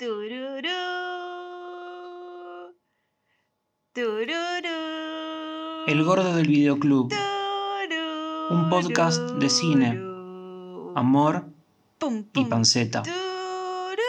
[0.00, 0.64] Tururú.
[3.92, 4.78] Tururú.
[5.86, 7.10] El gordo del videoclub.
[7.10, 8.48] Tururú.
[8.48, 9.88] Un podcast de cine,
[10.96, 11.44] Amor
[11.98, 13.02] Pum, y panceta.
[13.02, 14.00] Tururú.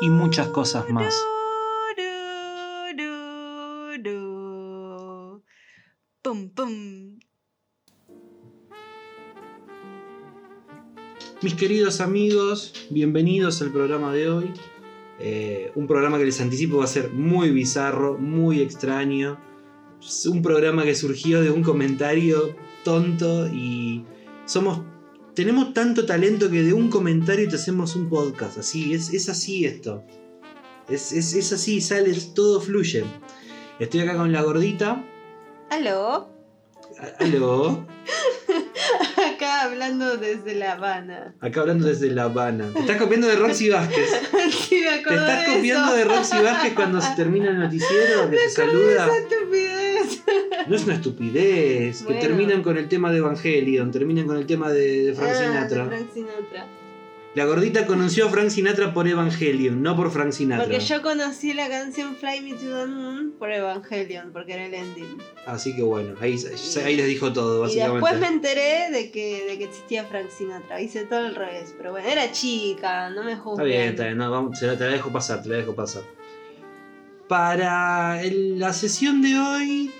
[0.00, 1.14] Y muchas cosas más.
[6.22, 7.20] Pum, pum.
[11.40, 14.54] Mis queridos amigos, bienvenidos al programa de hoy.
[15.24, 19.38] Eh, un programa que les anticipo va a ser muy bizarro, muy extraño.
[20.04, 24.04] Es un programa que surgió de un comentario tonto y
[24.46, 24.80] somos
[25.34, 28.58] tenemos tanto talento que de un comentario te hacemos un podcast.
[28.58, 30.02] Así, es, es así esto.
[30.88, 33.04] Es, es- es así, sale, todo fluye.
[33.78, 35.02] Estoy acá con la gordita.
[35.70, 36.28] ¿Aló?
[37.20, 37.86] Aló.
[39.62, 41.34] Acá hablando desde La Habana.
[41.40, 42.68] Acá hablando desde La Habana.
[42.72, 44.08] Te estás copiando de Roxy Vázquez.
[44.50, 45.96] Sí, me ¿Te acuerdo estás de copiando eso.
[45.96, 48.28] de Roxy Vázquez cuando se termina el noticiero?
[48.30, 49.08] Que te Esa saluda.
[49.16, 50.22] estupidez.
[50.66, 52.02] No es una estupidez.
[52.04, 52.20] Bueno.
[52.20, 55.38] Que terminan con el tema de Evangelion, terminan con el tema de, de Frank Ah,
[55.38, 55.84] Sinatra.
[55.84, 56.66] de Frank Sinatra.
[57.34, 60.64] La gordita conoció a Frank Sinatra por Evangelion, no por Frank Sinatra.
[60.66, 64.74] Porque yo conocí la canción Fly Me to the Moon por Evangelion, porque era el
[64.74, 65.16] ending.
[65.46, 66.36] Así que bueno, ahí,
[66.84, 68.00] ahí les dijo todo, Y básicamente.
[68.00, 70.78] después me enteré de que, de que existía Frank Sinatra.
[70.82, 71.72] Hice todo al revés.
[71.78, 73.66] Pero bueno, era chica, no me Está juzguen.
[73.66, 76.02] bien, está bien, no, vamos, te, la, te la dejo pasar, te la dejo pasar.
[77.28, 79.90] Para el- la sesión de hoy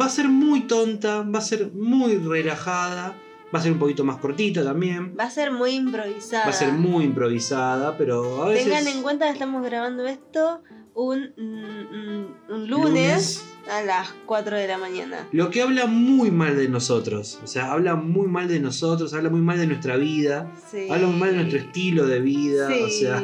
[0.00, 3.14] va a ser muy tonta, va a ser muy relajada,
[3.54, 5.14] va a ser un poquito más cortita también.
[5.18, 6.44] Va a ser muy improvisada.
[6.44, 8.64] Va a ser muy improvisada, pero a veces.
[8.66, 10.62] Tengan en cuenta que estamos grabando esto
[10.94, 15.28] un, mm, mm, un lunes, lunes, a las 4 de la mañana.
[15.32, 17.38] Lo que habla muy mal de nosotros.
[17.42, 20.88] O sea, habla muy mal de nosotros, habla muy mal de nuestra vida, Sí.
[20.90, 22.68] habla muy mal de nuestro estilo de vida.
[22.68, 22.82] Sí.
[22.82, 23.22] O sea,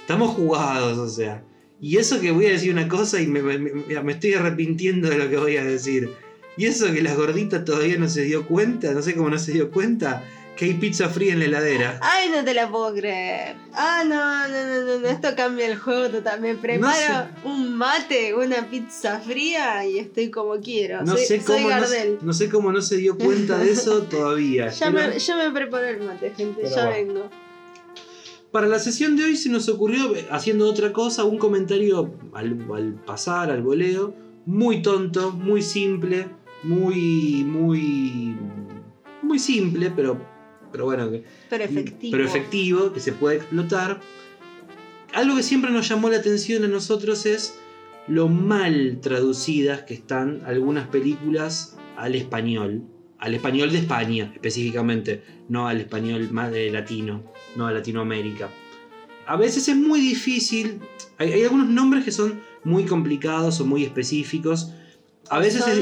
[0.00, 1.44] estamos jugados, o sea.
[1.80, 5.08] Y eso que voy a decir una cosa y me, me- me- me estoy arrepintiendo
[5.08, 6.10] de lo que voy a decir.
[6.60, 9.52] Y eso que la gordita todavía no se dio cuenta, no sé cómo no se
[9.52, 10.22] dio cuenta,
[10.58, 11.98] que hay pizza fría en la heladera.
[12.02, 13.56] Ay, no te la puedo creer.
[13.72, 16.38] Ah, no, no, no, no, esto cambia el juego total.
[16.42, 21.00] Me preparo un mate, una pizza fría y estoy como quiero.
[21.02, 22.18] No soy, sé, cómo no, Gardel.
[22.20, 24.68] no sé cómo no se dio cuenta de eso todavía.
[24.68, 26.90] Ya Pero- me, yo me preparo el mate, gente, Pero ya va.
[26.90, 27.30] vengo.
[28.52, 32.66] Para la sesión de hoy se nos ocurrió, eh, haciendo otra cosa, un comentario al,
[32.74, 34.12] al pasar, al voleo,
[34.44, 36.28] muy tonto, muy simple,
[36.62, 38.36] muy, muy,
[39.22, 40.20] muy simple, pero,
[40.72, 42.10] pero bueno, que- Pero efectivo.
[42.12, 44.00] pero efectivo, que se puede explotar.
[45.12, 47.58] Algo que siempre nos llamó la atención a nosotros es
[48.06, 52.82] lo mal traducidas que están algunas películas al español.
[53.18, 57.22] Al español de España, específicamente, no al español más de latino,
[57.56, 58.48] no a Latinoamérica.
[59.26, 60.78] A veces es muy difícil,
[61.18, 64.72] hay, hay algunos nombres que son muy complicados o muy específicos.
[65.28, 65.78] A veces Son es-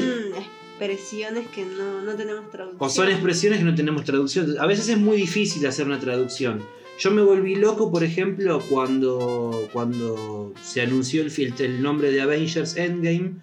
[0.79, 2.77] expresiones que no, no tenemos traducción.
[2.79, 4.55] o son expresiones que no tenemos traducción.
[4.59, 6.63] A veces es muy difícil hacer una traducción.
[6.99, 12.75] Yo me volví loco, por ejemplo, cuando, cuando se anunció el, el nombre de Avengers
[12.75, 13.35] Endgame.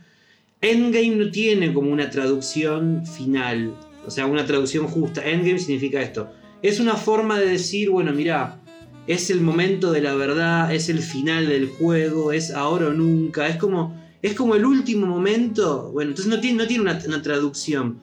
[0.60, 3.74] Endgame no tiene como una traducción final,
[4.06, 5.24] o sea, una traducción justa.
[5.24, 6.30] Endgame significa esto.
[6.62, 8.60] Es una forma de decir, bueno, mira,
[9.06, 13.48] es el momento de la verdad, es el final del juego, es ahora o nunca,
[13.48, 15.90] es como, es como el último momento.
[15.92, 17.98] Bueno, entonces no tiene, no tiene una, traducción.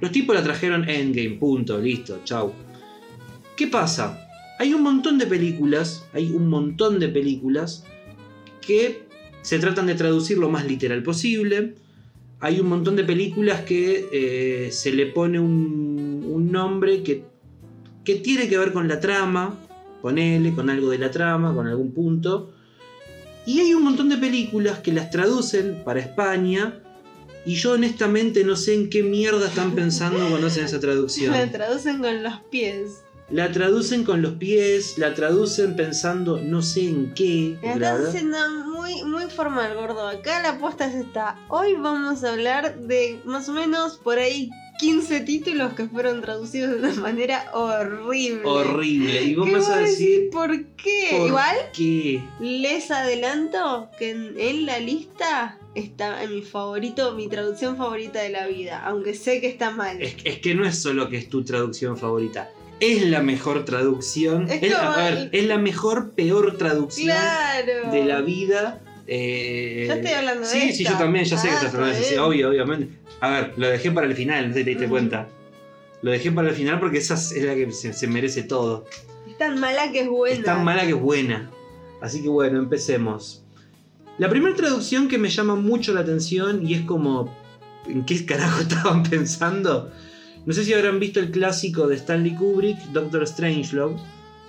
[0.00, 2.52] Los tipos la trajeron Endgame, punto, listo, chau.
[3.56, 4.24] ¿Qué pasa?
[4.58, 7.84] Hay un montón de películas, hay un montón de películas
[8.60, 9.02] que
[9.42, 11.74] se tratan de traducir lo más literal posible.
[12.40, 17.24] Hay un montón de películas que eh, se le pone un, un nombre que,
[18.04, 19.58] que tiene que ver con la trama,
[20.02, 22.52] ponele, con algo de la trama, con algún punto.
[23.48, 26.82] Y hay un montón de películas que las traducen para España
[27.46, 31.32] y yo honestamente no sé en qué mierda están pensando cuando hacen esa traducción.
[31.32, 33.04] La traducen con los pies.
[33.30, 37.58] La traducen con los pies, la traducen pensando no sé en qué.
[37.78, 38.36] La haciendo
[38.66, 40.06] muy, muy formal, gordo.
[40.06, 41.38] Acá la apuesta es esta.
[41.48, 46.70] Hoy vamos a hablar de más o menos por ahí 15 títulos que fueron traducidos
[46.70, 48.42] de una manera horrible.
[48.44, 49.22] Horrible.
[49.22, 50.30] Y vos ¿Qué vas a decir.
[50.30, 51.08] ¿Por qué?
[51.18, 52.22] ¿por Igual qué?
[52.40, 58.30] les adelanto que en, en la lista está en mi favorito, mi traducción favorita de
[58.30, 58.82] la vida.
[58.84, 60.00] Aunque sé que está mal.
[60.00, 62.50] Es, es que no es solo que es tu traducción favorita.
[62.80, 64.48] Es la mejor traducción.
[64.48, 67.90] Es a ver, el- es la mejor, peor traducción Claro.
[67.90, 68.80] de la vida.
[69.08, 72.00] Eh, Yo estoy hablando de Sí, sí, yo también, ya sé que estás hablando de
[72.00, 72.94] eso, sí, obvio, obviamente.
[73.20, 75.28] A ver, lo dejé para el final, no sé si te diste cuenta.
[76.02, 78.84] Lo dejé para el final porque esa es la que se, se merece todo.
[79.28, 80.36] Es tan mala que es buena.
[80.36, 81.50] Es tan mala que es buena.
[82.00, 83.42] Así que bueno, empecemos.
[84.18, 87.34] La primera traducción que me llama mucho la atención y es como,
[87.86, 89.90] ¿en qué carajo estaban pensando?
[90.44, 93.96] No sé si habrán visto el clásico de Stanley Kubrick, Doctor Strangelove,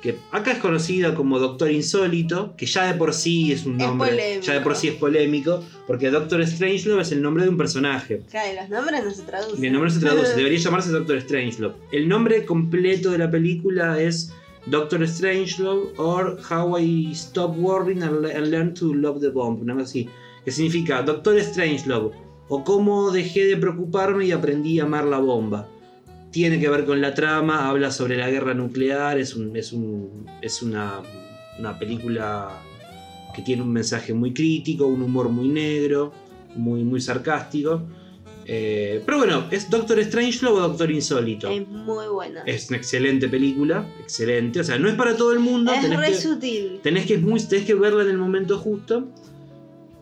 [0.02, 3.88] que acá es conocida como Doctor Insólito, que ya de por sí es un Es
[3.88, 4.42] nombre, polémico.
[4.46, 8.22] ya de por sí es polémico, porque Doctor Strangelove es el nombre de un personaje.
[8.30, 9.64] Claro, y los nombres no se traducen.
[9.64, 11.76] Y el nombre se traduce, debería llamarse Doctor Strangelove.
[11.92, 14.34] El nombre completo de la película es
[14.68, 19.62] Doctor Strangelove or How I Stop Worrying and, Le- and Learn to Love the Bomb,
[19.62, 20.10] una cosa así.
[20.46, 22.12] Que significa Doctor Strangelove
[22.48, 25.68] o cómo dejé de preocuparme y aprendí a amar la bomba.
[26.32, 30.26] Tiene que ver con la trama, habla sobre la guerra nuclear, es, un, es, un-
[30.42, 31.02] es una,
[31.58, 32.62] una película
[33.36, 36.12] que tiene un mensaje muy crítico, un humor muy negro,
[36.56, 37.82] muy, muy sarcástico.
[38.52, 41.50] Eh, pero bueno, ¿es Doctor Strangelove o Doctor Insólito?
[41.50, 42.42] Es muy buena.
[42.46, 44.60] Es, Es una excelente película, excelente.
[44.60, 45.72] O sea, no es para todo el mundo.
[45.80, 46.80] tenés re que, sutil.
[46.82, 49.08] tenés, que, es muy- tenés que verla en el momento justo.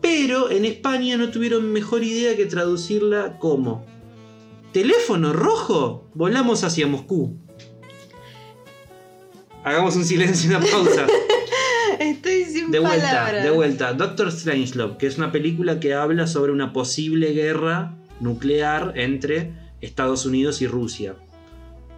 [0.00, 3.84] Pero en España no tuvieron mejor idea que traducirla como
[4.72, 6.08] ¿Teléfono rojo?
[6.14, 7.36] Volamos hacia Moscú.
[9.64, 11.06] Hagamos un silencio, una pausa.
[11.98, 13.44] Estoy sin De vuelta, palabras.
[13.44, 13.92] de vuelta.
[13.92, 20.24] Doctor Strangelove, que es una película que habla sobre una posible guerra nuclear entre Estados
[20.26, 21.16] Unidos y Rusia.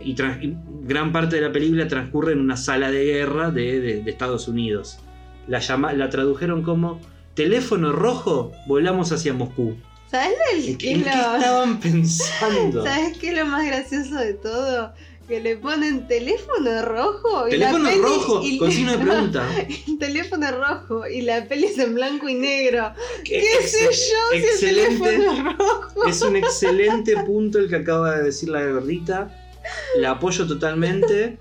[0.01, 4.03] Y, y gran parte de la película transcurre en una sala de guerra de, de-
[4.03, 4.99] de Estados Unidos.
[5.47, 7.01] La, llama- la tradujeron como
[7.35, 9.77] Teléfono rojo, volamos hacia Moscú.
[10.11, 12.85] ¿Sabes el- ¿En qué qué, qué lo- estaban pensando?
[12.85, 14.93] ¿Sabes qué es lo más gracioso de todo?
[15.29, 19.47] Que le ponen teléfono rojo y Teléfono la peli, rojo, y- con signo de pregunta.
[20.01, 22.93] teléfono rojo y la peli es en blanco y negro.
[23.25, 23.91] ¿Qué, Ex- sé yo
[24.33, 25.05] si el excelente.
[25.09, 26.07] teléfono rojo?
[26.09, 29.33] Es un excelente punto el que acaba de decir la gordita.
[29.99, 31.39] La apoyo totalmente.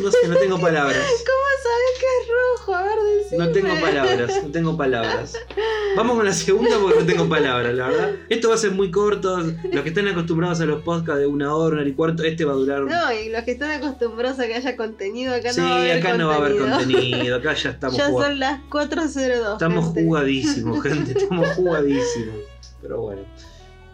[0.00, 0.96] No sé, no tengo palabras.
[0.98, 2.49] ¿Cómo sabes que es rojo?
[2.66, 3.46] Ver, decime.
[3.46, 5.34] No tengo palabras, no tengo palabras.
[5.96, 8.10] Vamos con la segunda porque no tengo palabras, la verdad.
[8.28, 9.38] Esto va a ser muy corto.
[9.38, 12.44] Los que están acostumbrados a los podcasts de una hora, una hora y cuarto, este
[12.44, 12.80] va a durar.
[12.82, 15.78] No, y los que están acostumbrados a que haya contenido, acá sí, no va a
[15.80, 16.18] haber acá contenido.
[16.18, 17.36] no va a haber contenido.
[17.36, 18.28] Acá ya estamos Ya jugando.
[18.28, 19.52] son las 4.02.
[19.52, 20.04] Estamos gente.
[20.04, 21.18] jugadísimos, gente.
[21.18, 22.36] Estamos jugadísimos.
[22.82, 23.22] Pero bueno.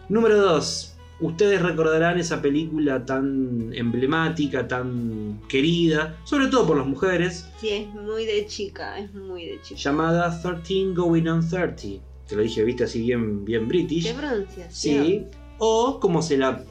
[0.09, 0.86] Número 2.
[1.19, 7.87] Ustedes recordarán esa película tan emblemática, tan querida, sobre todo por las mujeres, Sí, es
[7.93, 9.79] muy de chica, es muy de chica.
[9.79, 12.03] llamada 13 Going on 30.
[12.27, 14.07] Te lo dije, viste, así bien, bien british.
[14.07, 14.69] ¿Qué pronunciación?
[15.05, 15.25] Sí.
[15.57, 16.63] O como se la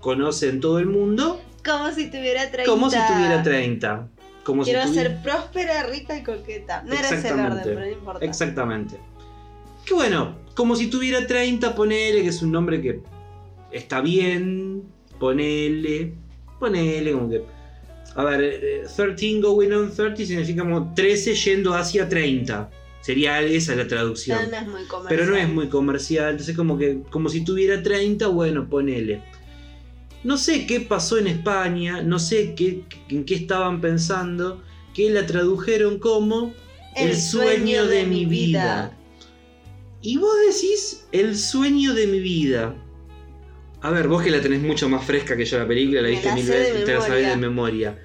[0.00, 2.70] conoce en todo el mundo, Como si tuviera 30.
[2.70, 4.08] como si tuviera 30.
[4.42, 5.10] Como Quiero si tuviera...
[5.10, 6.82] ser próspera, rica y coqueta.
[6.82, 8.24] No era ese el orden, pero no importa.
[8.26, 8.98] Exactamente.
[9.86, 13.00] Que bueno, como si tuviera 30, ponele, que es un nombre que
[13.74, 14.84] está bien,
[15.18, 16.14] ponele,
[16.58, 17.42] ponele, como que...
[18.16, 22.70] A ver, eh, 13 going on 30 significa como 13 yendo hacia 30.
[23.00, 24.38] Sería esa la traducción.
[24.44, 25.08] No, no es muy comercial.
[25.08, 29.22] Pero no es muy comercial, entonces como que como si tuviera 30, bueno, ponele.
[30.22, 34.62] No sé qué pasó en España, no sé qué, en qué estaban pensando,
[34.94, 36.54] que la tradujeron como
[36.96, 38.96] el, sueño, de, mi vida.
[40.00, 42.74] Y vos decís el sueño de mi vida.
[43.84, 46.32] A ver, vos que la tenés mucho más fresca que yo la película, la viste
[46.32, 47.98] mil veces, te la sabés de memoria.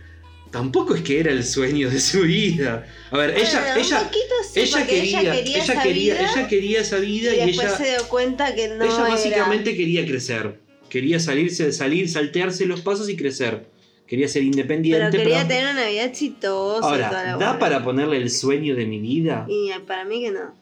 [0.51, 2.85] Tampoco es que era el sueño de su vida.
[3.11, 4.11] A ver, ella, Bueno, ella,
[4.43, 7.67] sí, ella quería, ella quería, esa quería, vida, ella quería esa vida y y, después
[7.67, 9.07] ella, se dio cuenta que no ella era.
[9.07, 10.59] básicamente quería crecer.
[10.89, 13.69] Quería salirse, salir, saltearse los pasos y crecer.
[14.05, 15.05] Quería ser independiente.
[15.11, 18.29] Pero quería pero- tener una vida exitosa y toda Ahora, la ¿da para ponerle el
[18.29, 19.45] sueño de mi vida?
[19.47, 20.58] Y para mí que no.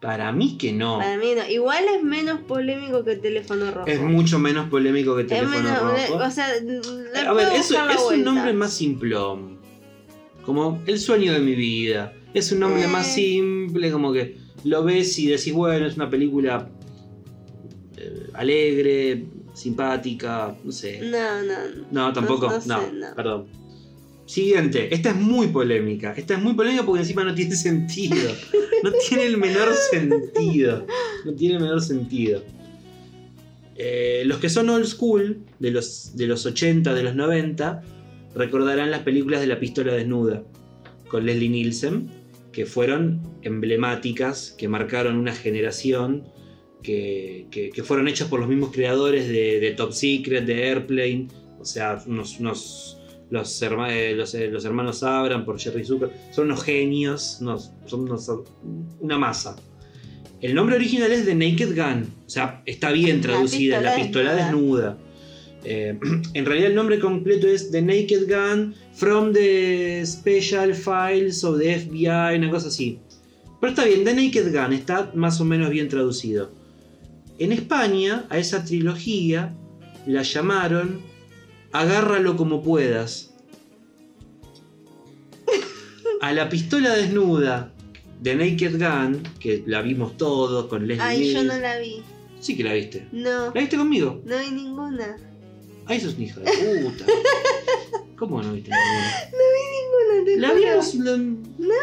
[0.00, 0.98] Para mí que no.
[0.98, 1.48] Para mí no.
[1.48, 3.86] Igual es menos polémico que el teléfono rojo.
[3.88, 6.24] Es mucho menos polémico que Es teléfono menos- rojo.
[6.24, 7.70] O sea, A ver, la es
[8.12, 9.58] un nombre más simplón.
[10.44, 12.12] Como el sueño de mi vida.
[12.32, 12.88] Es un nombre Eh.
[12.88, 16.68] más simple, como que lo ves y decís, bueno, es una película
[17.96, 19.24] eh, alegre,
[19.54, 21.00] simpática, no sé.
[21.02, 21.54] No, no.
[21.90, 23.14] No, tampoco, no no, sé, no.
[23.16, 23.46] perdón.
[24.28, 26.12] Siguiente, esta es muy polémica.
[26.16, 28.30] Esta es muy polémica porque encima no tiene sentido.
[28.84, 30.86] No tiene el menor sentido.
[31.24, 32.44] No tiene el menor sentido.
[33.76, 37.82] Eh, los que son old school, de los, de los 80, de los 90,
[38.34, 40.42] recordarán las películas de la pistola desnuda
[41.08, 42.10] con Leslie Nielsen,
[42.52, 46.24] que fueron emblemáticas, que marcaron una generación,
[46.82, 51.64] que, que- fueron hechas por los mismos creadores de, de Top Secret, de Airplane, o
[51.64, 52.97] sea, unos, unos-
[53.30, 57.70] los, herma- eh, los, eh, los hermanos Abram por Jerry Zucker, son unos genios, unos-
[57.86, 58.30] son unos-
[59.00, 59.56] una masa.
[60.40, 64.30] El nombre original es The Naked Gun, o sea, está bien La traducida, la pistola
[64.30, 64.88] pistola desnuda.
[64.90, 64.98] desnuda.
[65.64, 65.98] Eh,
[66.34, 71.80] en realidad el nombre completo es The Naked Gun from the Special Files of the
[71.80, 73.00] FBI, una cosa así.
[73.60, 76.52] Pero está bien, The Naked Gun está más o menos bien traducido.
[77.40, 79.52] En España, a esa trilogía
[80.06, 81.00] la llamaron
[81.72, 83.34] Agárralo como puedas.
[86.20, 87.72] A la pistola desnuda
[88.20, 92.02] de Naked Gun, que la vimos todos con Leslie Ay, yo no la vi.
[92.40, 93.06] Sí que la viste.
[93.12, 94.20] No, ¿La viste conmigo?
[94.24, 95.16] no vi ninguna.
[95.86, 96.50] Ay, sos una hija de
[96.82, 97.04] puta.
[98.16, 99.14] ¿Cómo no viste ninguna?
[99.32, 100.60] Ninguna, te La juro.
[100.60, 100.94] vimos.
[101.58, 101.76] La...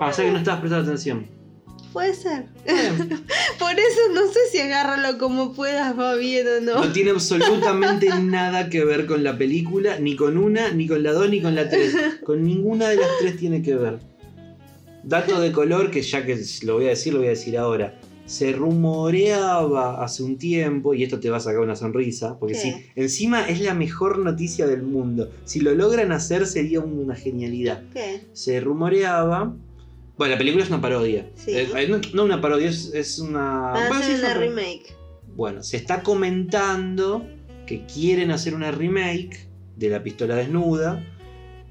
[0.00, 1.26] Ah, o sea que no estabas prestando atención.
[1.94, 2.46] Puede ser.
[3.60, 6.84] Por eso no sé si agárralo como puedas va bien o no.
[6.86, 11.12] No tiene absolutamente nada que ver con la película, ni con una, ni con la
[11.12, 11.94] dos, ni con la tres.
[12.24, 14.00] Con ninguna de las tres tiene que ver.
[15.04, 17.94] Dato de color que ya que lo voy a decir, lo voy a decir ahora.
[18.26, 22.74] Se rumoreaba hace un tiempo, y esto te va a sacar una sonrisa, porque sí,
[22.96, 25.30] encima es la mejor noticia del mundo.
[25.44, 27.84] Si lo logran hacer sería una genialidad.
[27.92, 28.22] ¿Qué?
[28.32, 29.54] Se rumoreaba...
[30.16, 31.28] Bueno, la película es una parodia.
[31.34, 31.50] Sí.
[31.52, 33.60] Eh, eh, no, no una parodia, es, es una...
[33.72, 34.94] Va a es una remake.
[35.34, 37.26] bueno, se está comentando
[37.66, 41.02] que quieren hacer una remake de La Pistola Desnuda,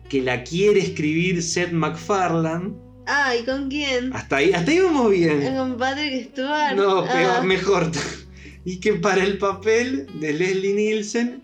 [0.10, 2.74] que la quiere escribir Seth MacFarlane.
[3.06, 4.14] Ah, ¿y con quién?
[4.14, 5.56] Hasta ahí, hasta ahí vamos bien.
[5.56, 6.76] Con Patrick Stewart.
[6.76, 7.92] No, Ah, peor, mejor.
[8.66, 11.44] Y que para el papel de Leslie Nielsen,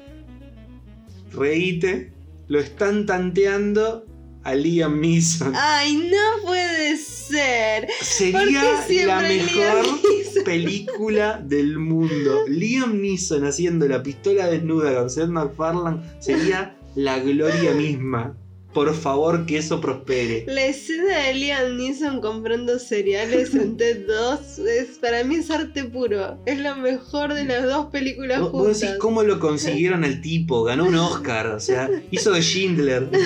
[1.33, 2.13] reíte,
[2.47, 4.05] lo están tanteando
[4.49, 5.53] a Liam Neeson.
[5.55, 7.85] Ay, no puede ser.
[7.85, 8.63] ¿Por Sería
[9.05, 9.85] la mejor
[10.43, 12.45] película del mundo.
[12.47, 18.35] Liam Neeson haciendo la pistola desnuda con Seth MacFarlane sería la gloria misma.
[18.73, 20.45] Por favor, que eso prospere.
[20.47, 25.83] La escena de Liam Neeson comprando cereales en TED 2 es, para mí es arte
[25.85, 26.37] puro.
[26.45, 28.79] Es lo mejor de las dos películas Vos, vos juntas.
[28.81, 33.09] decís cómo lo consiguieron al tipo, ganó un Oscar, o sea, hizo de Schindler.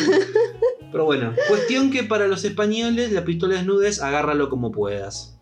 [0.93, 5.37] Pero bueno, cuestión que para los españoles la pistola desnuda es agárralo como puedas.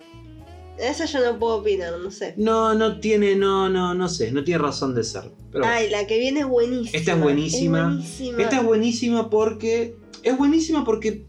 [0.79, 2.33] Esa yo no puedo opinar, no sé.
[2.37, 5.23] No, no tiene, no, no, no sé, no tiene razón de ser.
[5.51, 5.67] Pero bueno.
[5.67, 6.97] Ay, la que viene es buenísima.
[6.97, 7.79] Esta es buenísima.
[7.79, 8.41] Es buenísima.
[8.41, 9.95] Esta es buenísima porque.
[10.23, 11.25] Es buenísima porque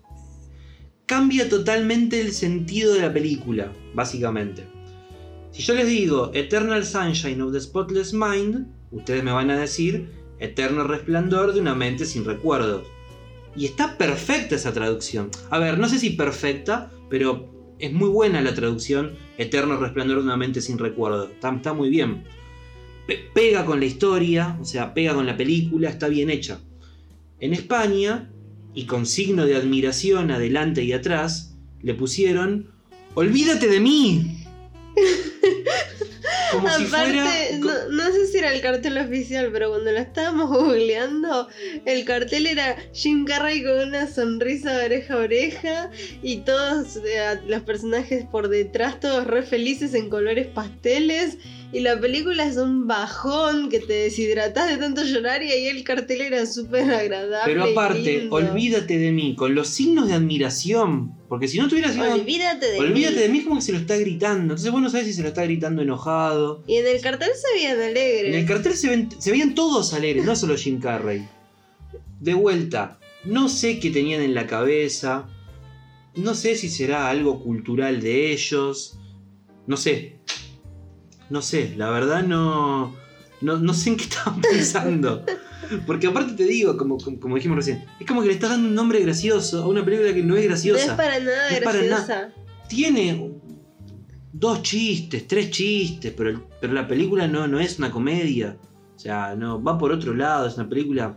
[1.06, 4.64] cambia totalmente el sentido de la película, básicamente.
[5.50, 10.08] Si yo les digo Eternal Sunshine of the Spotless Mind, ustedes me van a decir
[10.38, 12.86] Eterno Resplandor de una mente sin recuerdos.
[13.56, 15.30] Y está perfecta esa traducción.
[15.50, 20.24] A ver, no sé si perfecta, pero es muy buena la traducción Eterno Resplandor de
[20.24, 21.30] una mente sin recuerdos.
[21.30, 22.24] Está, está muy bien.
[23.06, 26.60] Pe- pega con la historia, o sea, pega con la película, está bien hecha.
[27.40, 28.30] En España,
[28.74, 32.70] y con signo de admiración adelante y atrás, le pusieron
[33.14, 34.38] Olvídate de mí.
[36.52, 37.58] Como si Aparte, fuera.
[37.58, 41.48] no, no sé si era el cartel oficial, pero cuando lo estábamos googleando,
[41.84, 45.90] el cartel era Jim Carrey con una sonrisa de oreja a oreja
[46.22, 51.38] y todos eh, los personajes por detrás, todos re felices en colores pasteles.
[51.74, 55.82] Y la película es un bajón que te deshidratás de tanto llorar y ahí el
[55.84, 57.50] cartel era súper agradable.
[57.52, 61.14] Pero aparte, olvídate de mí, con los signos de admiración.
[61.30, 63.20] Porque si no tuviera signos de Olvídate de Olvídate mí.
[63.22, 64.42] de mí como que se lo está gritando.
[64.52, 66.62] Entonces vos no sabes si se lo está gritando enojado.
[66.66, 68.34] Y en el cartel se veían alegres.
[68.34, 71.26] En el cartel se, ven- se veían todos alegres, no solo Jim Carrey.
[72.20, 75.26] De vuelta, no sé qué tenían en la cabeza.
[76.16, 78.98] No sé si será algo cultural de ellos.
[79.66, 80.18] No sé.
[81.32, 82.94] No sé, la verdad no.
[83.40, 85.24] No, no sé en qué estaban pensando.
[85.86, 88.68] Porque aparte te digo, como, como, como dijimos recién, es como que le estás dando
[88.68, 90.82] un nombre gracioso a una película que no es no graciosa.
[90.84, 92.32] es para nada No es para graciosa.
[92.68, 93.32] Tiene
[94.32, 98.58] dos chistes, tres chistes, pero, el- pero la película no, no es una comedia.
[98.94, 101.16] O sea, no, va por otro lado, es una película.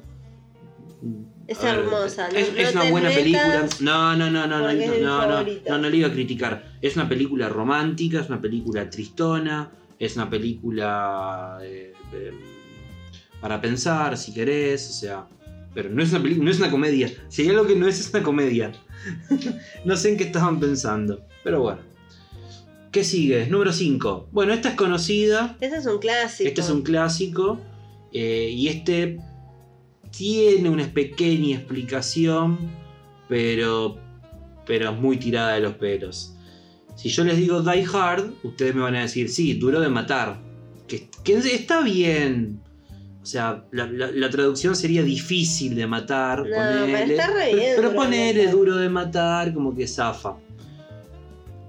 [1.47, 3.67] Es a ver, hermosa, no- Es, no es una buena película.
[3.81, 6.77] No, no, no, no, no, es no, no, no, no, no le iba a criticar.
[6.81, 9.69] Es una película romántica, es una película tristona,
[9.99, 12.31] es una película eh, eh,
[13.41, 15.27] para pensar, si querés, o sea.
[15.73, 17.11] Pero no es una película, no es una comedia.
[17.27, 18.71] Si hay algo que no es, es una comedia.
[19.85, 21.25] no sé en qué estaban pensando.
[21.43, 21.81] Pero bueno.
[22.91, 23.47] ¿Qué sigue?
[23.47, 24.29] Número 5.
[24.31, 25.57] Bueno, esta es conocida.
[25.59, 26.47] Este es un clásico.
[26.47, 27.59] Este es un clásico.
[28.13, 29.19] eh, y este
[30.11, 32.57] tiene una pequeña explicación.
[33.27, 33.97] Pero.
[34.65, 36.34] Pero es muy tirada de los pelos.
[36.95, 40.39] Si yo les digo Die Hard, ustedes me van a decir, sí, duro de matar.
[40.87, 42.59] Que, que está bien.
[43.21, 46.39] O sea, la, la- la traducción sería difícil de matar.
[46.39, 47.17] No, pero ponele.
[47.17, 48.53] re Pero- bien pero Duro de ponele Matar.
[48.55, 50.35] duro de matar, como que zafa.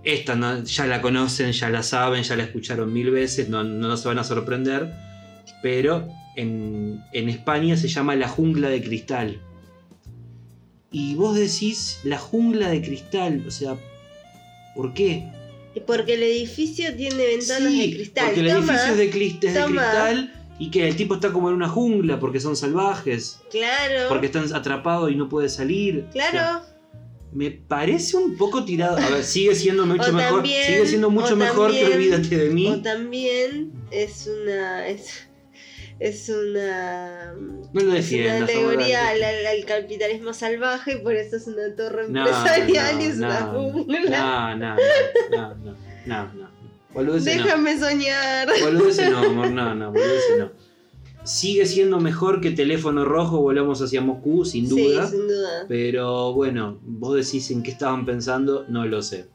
[0.04, 3.96] Esta no- ya la conocen, ya la saben, ya la escucharon mil veces, no, no
[3.96, 4.92] se van a sorprender.
[5.62, 6.06] pero
[6.36, 9.40] en, en España se llama la jungla de cristal.
[10.92, 13.76] Y vos decís la jungla de cristal, o sea,
[14.76, 15.24] ¿por qué?
[15.86, 18.26] Porque el edificio tiene ventanas Sí, de cristal.
[18.26, 19.10] Porque el Toma, edificio es de, es
[19.66, 24.08] cristal y que el tipo está como en una jungla porque son salvajes, Claro.
[24.08, 26.06] porque están atrapados y no puede salir.
[26.08, 26.60] O sea, Claro.
[27.34, 28.96] me parece un poco tirado.
[28.96, 30.36] A ver, sigue siendo mucho mejor.
[30.36, 32.68] también- sigue siendo mucho mejor que olvídate de mí.
[32.68, 34.88] O también es una.
[34.88, 35.25] Es,
[35.98, 37.32] es una.
[37.72, 41.74] No lo Es una alegoría al, al- al capitalismo salvaje y por eso es una
[41.74, 44.10] torre No, empresarial y es una jungla.
[44.10, 45.74] No, no, no, no,
[46.06, 46.50] no, no.
[46.92, 47.44] Boludeces no.
[47.44, 48.48] Déjame soñar.
[48.62, 50.50] Boludeces no, amor, no, no, boludeces no.
[51.24, 55.06] Sigue siendo mejor que teléfono rojo, volvamos hacia Moscú, sin duda.
[55.06, 55.64] Sí, sin duda.
[55.68, 59.26] Pero bueno, vos decís en qué estaban pensando, no lo sé.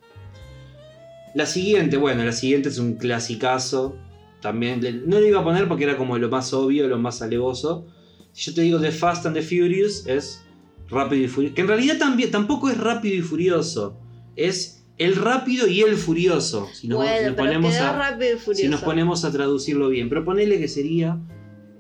[1.33, 3.95] La siguiente, bueno, la siguiente es un clasicazo.
[4.41, 7.21] También, le- no lo iba a poner porque era como lo más obvio, lo más
[7.21, 7.85] alevoso.
[8.33, 10.41] Si yo te digo The Fast and the Furious, es
[10.89, 11.55] Rápido y Furioso.
[11.55, 13.97] Que en realidad también, tampoco es Rápido y Furioso.
[14.35, 16.67] Es el rápido y el furioso.
[16.73, 18.61] Si nos, bueno, nos pero ponemos a, rápido y furioso.
[18.61, 20.09] si nos ponemos a traducirlo bien.
[20.09, 21.17] Pero ponele que sería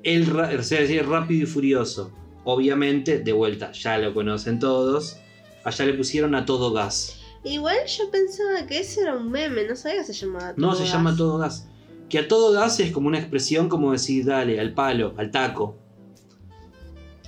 [0.03, 2.11] el, o sea, rápido y furioso.
[2.43, 5.17] Obviamente, de vuelta, ya lo conocen todos.
[5.63, 7.19] Allá le pusieron a todo gas.
[7.43, 10.77] Igual yo pensaba que ese era un meme, no sabía que se llamaba No, Todo
[10.77, 10.93] se Gas.
[10.93, 11.67] llama todo gas.
[12.11, 15.77] Que a todo gas es como una expresión como decir, dale, al palo, al taco.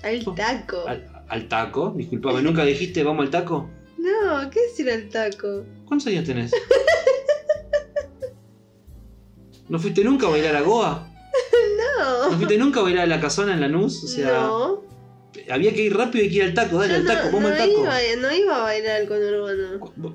[0.04, 0.86] Al taco.
[0.86, 3.70] Al, al taco, disculpame, ¿nunca dijiste vamos al taco?
[3.98, 5.64] No, ¿qué es ir al taco?
[5.86, 6.52] ¿Cuántos años tenés?
[9.70, 11.10] ¿No fuiste nunca a bailar a Goa?
[11.78, 12.36] ¿No No.
[12.36, 14.04] fuiste nunca a bailar a la casona en Lanús?
[14.04, 14.84] O sea, no.
[15.50, 17.42] había que ir rápido y que ir al taco, dale Yo al taco, no, vamos
[17.44, 17.72] no al taco.
[17.80, 20.14] Iba, no iba a bailar al conurbano.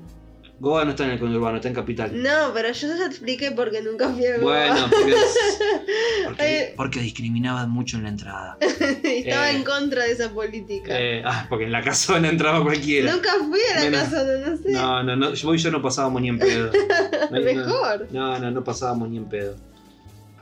[0.59, 2.21] Goa no está en el conurbano, está en capital.
[2.21, 4.67] No, pero yo ya te expliqué por qué nunca fui a Goa.
[4.71, 5.15] Bueno, porque,
[6.25, 6.73] porque, Eh.
[6.75, 8.57] Porque discriminaban mucho en la entrada.
[8.61, 10.99] Estaba eh, en contra de esa política.
[10.99, 13.11] eh, ah, porque en la casona entraba cualquiera.
[13.13, 14.71] Nunca fui a la casa, no, no sé.
[14.71, 16.71] No, no, no, yo, vos y yo no pasábamos ni en pedo.
[17.31, 18.07] No, no, Mejor.
[18.11, 19.55] No, no, no pasábamos ni en pedo.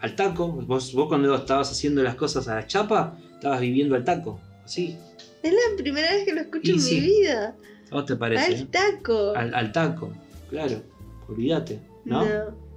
[0.02, 4.04] Al taco, vos, vos cuando estabas haciendo las cosas a la chapa, estabas viviendo al
[4.04, 4.40] taco.
[4.64, 4.98] Así.
[5.44, 6.96] Es la primera vez que lo escucho Y en sí.
[6.96, 7.56] mi vida.
[7.92, 8.56] ¿A vos te parece?
[8.56, 9.34] Al taco.
[9.36, 10.12] Al, al taco,
[10.50, 10.82] claro.
[11.28, 12.26] Olvídate, ¿no?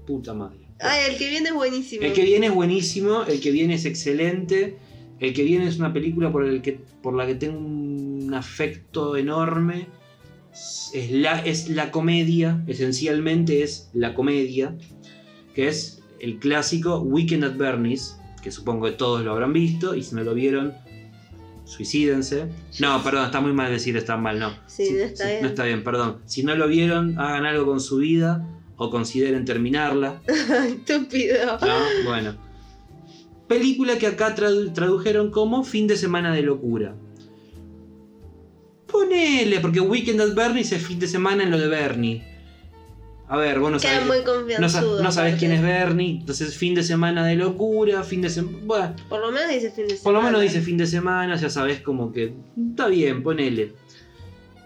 [0.07, 0.59] Puta madre.
[0.81, 2.03] Ay, el que viene es buenísimo.
[2.03, 4.79] El que viene es buenísimo, el que viene es excelente,
[5.19, 9.17] el que viene es una película por, el que, por la que tengo un afecto
[9.17, 9.89] enorme.
[10.93, 14.77] Es la, es la comedia, esencialmente es la comedia,
[15.55, 20.03] que es el clásico Weekend at Bernie's, que supongo que todos lo habrán visto, y
[20.03, 20.75] si no lo vieron,
[21.71, 22.47] suicídense.
[22.81, 24.53] No, perdón, está muy mal decir está mal, no.
[24.67, 25.43] Sí, no está bien.
[25.43, 26.19] No está bien, perdón.
[26.27, 30.21] Si no lo vieron, hagan algo con su vida o consideren terminarla.
[30.27, 31.59] Estúpido.
[31.61, 32.09] ¿no?
[32.09, 32.37] Bueno.
[33.49, 36.95] Película que acá tradu- tradujeron como Fin de semana de locura.
[38.87, 42.25] Ponele, porque Weekend at Bernie's es fin de semana en lo de Bernie.
[43.33, 44.97] A ver, vos no Queda sabés, muy no, confianzudo.
[44.99, 48.59] sa- no sabés quién es Bernie, entonces fin de semana de locura, fin de semana...
[48.65, 50.03] Bueno, Por lo menos dice fin de semana.
[50.03, 52.35] por lo menos dice fin de semana, ya sabés como que...
[52.71, 53.73] Está bien, ponele.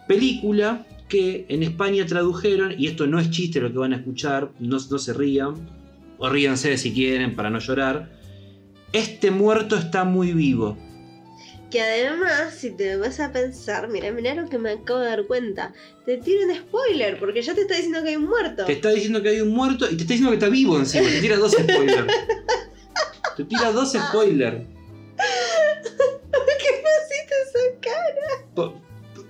[0.08, 4.50] Película que en España tradujeron, y esto no es chiste lo que van a escuchar,
[4.58, 5.54] no, no se rían,
[6.18, 8.10] o ríanse si quieren para no llorar.
[8.92, 10.78] Este muerto está muy vivo.
[11.74, 15.26] Que además, si te vas a pensar, mira, mira lo que me acabo de dar
[15.26, 15.74] cuenta.
[16.06, 18.64] Te tiro un spoiler, porque ya te está diciendo que hay un muerto.
[18.64, 21.08] Te está diciendo que hay un muerto y te está diciendo que está vivo encima.
[21.08, 22.14] Te tira dos spoilers.
[23.36, 24.58] Te tira dos spoilers.
[25.16, 28.83] ¿Qué me hiciste esa cara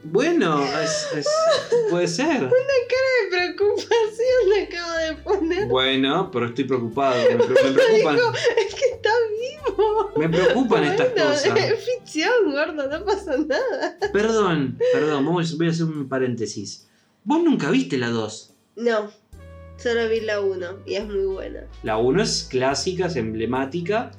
[0.04, 1.28] Bueno, es- es-
[1.90, 2.40] puede ser.
[2.50, 5.68] de preocupación me acabo de poner?
[5.68, 7.16] Bueno, pero estoy preocupado.
[7.30, 10.12] Me, pre- me preocupan, Digo, es que está vivo.
[10.16, 11.56] me preocupan estas Bueno, cosas.
[11.58, 13.98] Es ficción, gordo, no pasa nada.
[14.12, 16.88] Perdón, perdón, vamos- voy a hacer un paréntesis.
[17.24, 18.54] Vos nunca viste la 2.
[18.76, 19.10] No,
[19.78, 21.66] solo vi la 1 y es muy buena.
[21.82, 24.10] La 1 es clásica, es emblemática.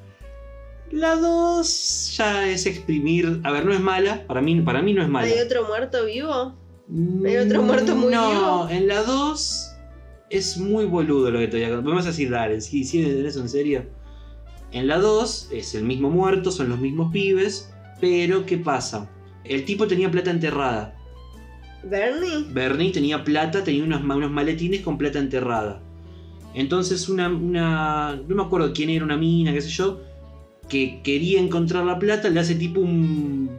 [0.95, 3.41] La 2 ya es exprimir.
[3.43, 4.25] A ver, no es mala.
[4.27, 5.27] Para mí, para mí no es mala.
[5.27, 6.55] ¿Hay otro muerto vivo?
[7.25, 8.69] ¿Hay otro muerto muy no, vivo?
[8.69, 9.71] en la 2
[10.29, 11.85] es muy boludo lo que te voy a contar.
[11.85, 13.85] Vamos a decir, dale, si si en eso en serio.
[14.71, 19.09] En la 2 es el mismo muerto, son los mismos pibes, pero ¿qué pasa?
[19.43, 20.95] El tipo tenía plata enterrada.
[21.83, 22.45] ¿Bernie?
[22.53, 25.81] Bernie tenía plata, tenía unos, unos maletines con plata enterrada.
[26.53, 28.15] Entonces una, una...
[28.29, 29.99] No me acuerdo quién era, una mina, qué sé yo,
[30.69, 33.49] que quería encontrar la plata, le hace tipo un,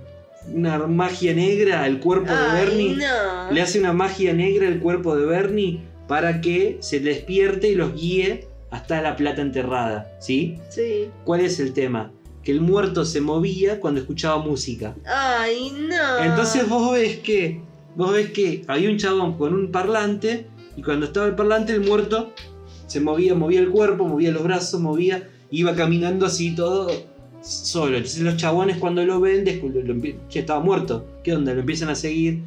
[0.52, 2.96] una magia negra al cuerpo de Bernie.
[2.96, 3.52] no.
[3.52, 7.94] Le hace una magia negra al cuerpo de Bernie para que se despierte y los
[7.94, 10.58] guíe hasta la plata enterrada, ¿sí?
[10.68, 11.08] Sí.
[11.24, 12.12] ¿Cuál es el tema?
[12.42, 14.94] Que el muerto se movía cuando escuchaba música.
[15.04, 16.24] Ay, no.
[16.24, 17.60] Entonces vos ves que,
[17.94, 21.80] vos ves que había un chabón con un parlante y cuando estaba el parlante el
[21.80, 22.32] muerto
[22.86, 26.90] se movía, movía el cuerpo, movía los brazos, movía, iba caminando así todo
[27.42, 27.96] solo.
[27.96, 31.20] Entonces los chabones cuando lo ven, lo, lo empie- che, estaba muerto.
[31.22, 31.52] ¿Qué onda?
[31.54, 32.40] Lo empiezan a seguir.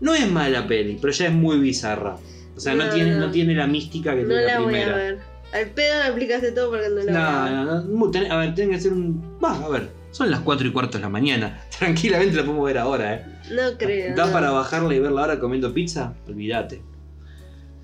[0.00, 2.16] No es mala peli, pero ya es muy bizarra.
[2.56, 3.26] O sea, no, No, tiene, no.
[3.26, 4.92] no tiene la mística que No tiene la, la voy primera.
[4.94, 5.18] a ver.
[5.52, 7.84] Al pedo me explicaste todo porque no la voy a No, ver.
[7.84, 8.34] no, no.
[8.34, 9.38] A ver, tienen que hacer un.
[9.42, 9.88] Va, a ver.
[10.10, 11.60] Son las 4 y cuarto de la mañana.
[11.78, 13.24] Tranquilamente la podemos ver ahora, ¿eh?
[13.52, 14.14] No creo.
[14.16, 14.32] ¿Da no.
[14.32, 16.14] para bajarla y verla ahora comiendo pizza?
[16.26, 16.82] Olvídate.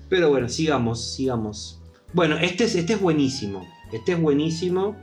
[0.09, 1.79] Pero bueno, sigamos, sigamos.
[2.13, 3.67] Bueno, este es, este es buenísimo.
[3.91, 4.95] Este es buenísimo.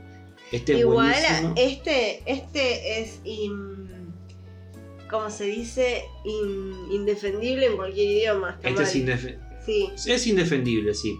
[0.51, 1.53] Este es Igual, buenísimo.
[1.57, 4.11] este, este es in-
[5.09, 6.03] ¿cómo se dice?
[6.25, 8.59] In- indefendible en cualquier idioma.
[8.63, 9.03] está Este es, mal.
[9.03, 9.89] indefe- Sí.
[10.11, 11.15] es indefendible, sí.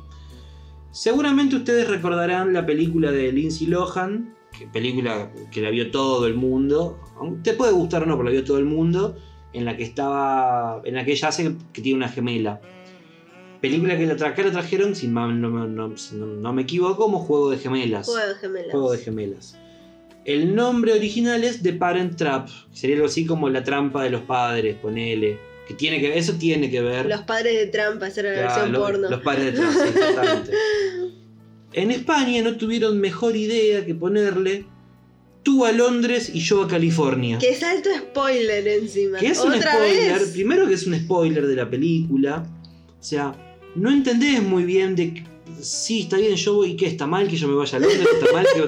[0.91, 6.33] Seguramente ustedes recordarán la película de Lindsay Lohan, que película que la vio todo el
[6.35, 6.99] mundo.
[7.43, 9.15] Te puede gustar o no, pero la vio todo el mundo.
[9.53, 10.81] En la que estaba.
[10.85, 12.59] En la que ella hace que tiene una gemela.
[13.61, 17.19] Película que la, tra- acá la trajeron, si no, no- no- no me equivoco, como
[17.19, 18.07] Juego de Gemelas.
[18.07, 18.71] Juego de gemelas.
[18.71, 19.57] Juego de gemelas.
[20.25, 22.47] El nombre original es The Parent Trap.
[22.71, 25.37] que Sería algo así como la trampa de los padres, ponele.
[25.67, 27.05] Que tiene que eso tiene que ver.
[27.05, 29.09] Los padres de trampa, esa era la Claro, versión lo- porno.
[29.09, 30.51] Los padres de Trump, sí, exactamente.
[31.73, 34.65] En España no tuvieron mejor idea que ponerle
[35.41, 37.37] tú a Londres y yo a California.
[37.39, 39.19] Que salto spoiler encima.
[39.19, 40.19] Que es un ¿Otra spoiler.
[40.19, 40.29] vez?
[40.31, 42.45] Primero que es un spoiler de la película.
[42.99, 43.33] O sea,
[43.75, 45.23] no entendés muy bien de que-
[45.61, 46.75] Sí, está bien, yo voy.
[46.75, 46.87] ¿Qué?
[46.87, 48.07] ¿Está mal que yo me vaya a Londres?
[48.13, 48.61] ¿Está mal que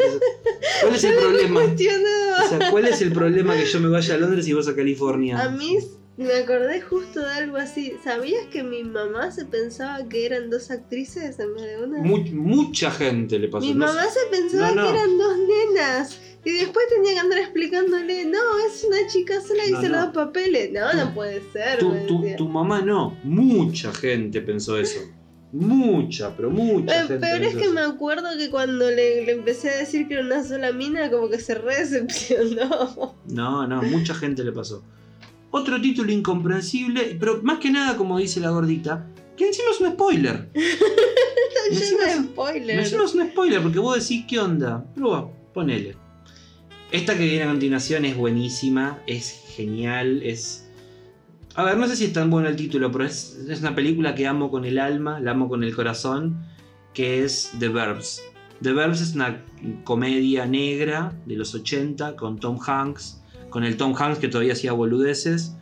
[0.81, 1.61] ¿Cuál es el problema?
[1.63, 4.75] O sea, ¿cuál es el problema que yo me vaya a Londres y vos a
[4.75, 5.41] California?
[5.41, 5.77] A mí
[6.17, 7.93] me acordé justo de algo así.
[8.04, 11.99] ¿Sabías que mi mamá se pensaba que eran dos actrices en vez de una?
[11.99, 13.65] Mu- mucha gente le pasó.
[13.65, 14.84] Mi No mamá sé- se pensaba No, no.
[14.91, 16.19] que eran dos nenas.
[16.45, 19.82] Y después tenía que andar explicándole, no, es una chica sola y no.
[19.82, 20.71] los dos papeles.
[20.73, 21.80] No, no puede ser.
[21.80, 24.99] Tu, tu- tu mamá no, mucha gente pensó eso.
[25.54, 27.28] Mucha, pero mucha Pero gente.
[27.28, 27.73] peor es que eso.
[27.73, 31.30] me acuerdo que cuando le, le empecé a decir que era una sola mina, como
[31.30, 33.15] que se re decepcionó.
[33.28, 34.84] No, no, mucha gente le pasó.
[35.55, 39.91] Otro título incomprensible, pero más que nada, como dice la gordita, que encima es un
[39.91, 40.49] spoiler.
[40.53, 42.79] Está Encima es- spoilers.
[42.85, 44.83] Encima es un spoiler, porque vos decís qué onda.
[44.95, 45.95] Luego, ponele.
[46.91, 50.67] Esta que viene a continuación es buenísima, es genial, es.
[51.55, 54.15] A ver, no sé si es tan bueno el título, pero es, es una película
[54.15, 56.43] que amo con el alma, la amo con el corazón,
[56.95, 58.23] que es The Verbs.
[58.63, 59.43] The Verbs es una
[59.83, 63.21] comedia negra de los 80 con Tom Hanks,
[63.53, 65.55] con el Tom Hanks que todavía hacía boludeces,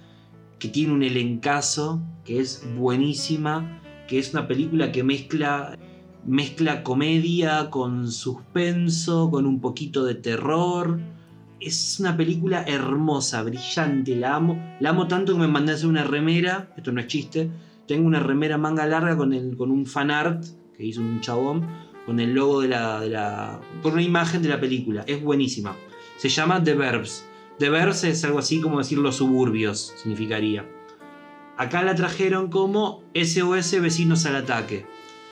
[0.60, 5.78] que tiene un elencazo, que es buenísima, que es una película que mezcla
[6.26, 11.02] mezcla comedia con suspenso, con un poquito de terror.
[11.60, 14.78] Es una película hermosa, brillante, la amo.
[14.80, 17.52] La amo tanto que me mandé a hacer una remera, esto no es chiste,
[17.90, 20.46] tengo una remera manga larga con, el, con un fan art
[20.78, 21.68] que hizo un chabón,
[22.06, 23.60] con el logo de la, de la...
[23.84, 25.04] con una imagen de la película.
[25.08, 25.76] Es buenísima.
[26.16, 27.26] Se llama The Verbs.
[27.62, 30.66] The Verbs es algo así como decir los suburbios, significaría.
[31.58, 34.86] Acá la trajeron como SOS Vecinos al Ataque.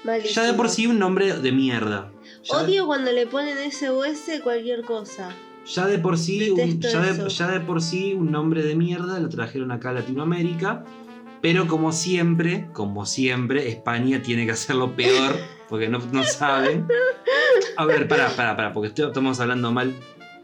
[0.03, 0.33] Malísimo.
[0.35, 2.11] Ya de por sí un nombre de mierda.
[2.43, 5.31] Ya, Odio cuando le ponen SOS cualquier cosa.
[5.65, 9.19] ya de por sí un, ya, de, ya de por sí un nombre de mierda
[9.19, 10.85] lo trajeron acá a Latinoamérica.
[11.41, 15.35] Pero como siempre, como siempre, España tiene que hacerlo peor
[15.67, 16.85] porque no, no saben.
[17.75, 19.93] A ver, pará, pará, pará, porque estoy- estamos hablando mal.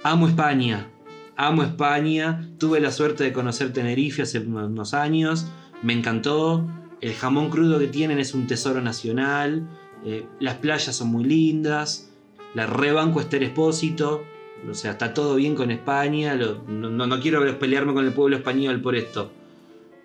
[0.04, 0.90] Amo España,
[1.38, 2.50] amo España.
[2.58, 5.48] Tuve la suerte de conocer Tenerife hace unos años,
[5.84, 6.66] me encantó.
[7.02, 9.68] El jamón crudo que tienen es un tesoro nacional.
[10.06, 12.10] eh, las playas son muy lindas.
[12.54, 14.24] La rebanco Esther Espósito.
[14.70, 16.36] O sea, está todo bien con España.
[16.36, 19.32] lo- no, quiero pelearme con el pueblo español por esto.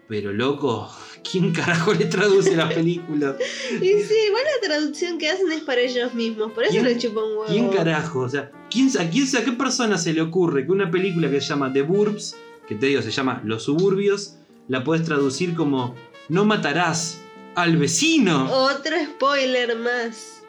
[0.09, 0.91] Pero loco,
[1.31, 3.37] ¿quién carajo le traduce las películas?
[3.75, 6.99] Y sí, igual la traducción que hacen es para ellos mismos, por eso ¿Quién- le
[6.99, 7.45] chupa un huevo.
[7.47, 8.21] ¿Quién carajo?
[8.21, 11.41] O sea, ¿quién, a, quién, a qué persona se le ocurre que una película que
[11.41, 14.37] se llama The Burbs, que te digo, se llama Los Suburbios,
[14.69, 15.95] la puedes traducir como
[16.29, 17.21] No matarás
[17.55, 18.51] al vecino?
[18.51, 20.43] Otro spoiler más.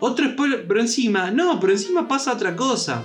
[0.00, 3.04] Otro spoiler, pero encima, no, pero encima pasa otra cosa.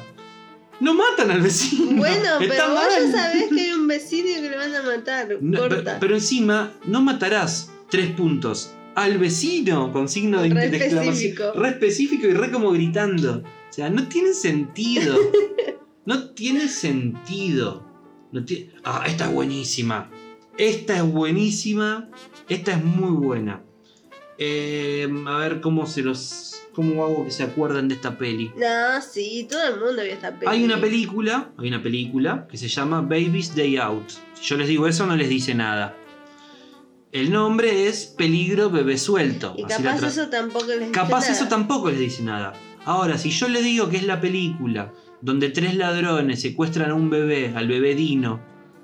[0.79, 1.97] No matan al vecino.
[1.97, 2.89] Bueno, pero vos mal.
[2.89, 5.37] ya sabés que hay un vecino y que le van a matar.
[5.41, 5.61] No,
[5.99, 11.13] pero encima, no matarás tres puntos al vecino con signo de, Re de exclamación.
[11.13, 11.51] específico.
[11.55, 13.43] Re específico y re como gritando.
[13.73, 15.17] O sea, no tiene sentido.
[16.05, 17.83] no tiene sentido.
[18.31, 20.11] No ti- ah, esta es buenísima.
[20.59, 22.07] Esta es buenísima.
[22.49, 23.63] Esta es muy buena.
[24.37, 26.51] Eh, a ver cómo se los.
[26.75, 28.51] ¿Cómo hago que se acuerdan de esta peli?
[28.55, 30.51] No, sí, todo el mundo vio esta película.
[30.51, 34.07] Hay una película, hay una película que se llama Baby's Day Out.
[34.35, 35.97] Si yo les digo eso no les dice nada.
[37.11, 39.55] El nombre es Peligro Bebé Suelto.
[39.57, 41.31] Y capaz eso tampoco les dice Capaz nada.
[41.31, 42.53] eso tampoco les dice nada.
[42.85, 44.91] Ahora, si yo le digo que es la película
[45.21, 48.41] donde tres ladrones secuestran a un bebé, al bebé Dino,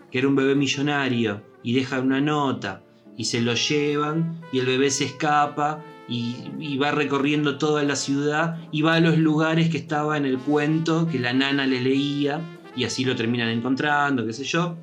[0.10, 2.82] que era un bebé millonario, y dejan una nota,
[3.18, 7.98] y se lo llevan, y el bebé se escapa, y, y va recorriendo toda la
[7.98, 11.82] ciudad, y va a los lugares que estaba en el cuento que la nana le
[11.82, 12.40] leía,
[12.76, 14.78] y así lo terminan encontrando, qué sé yo.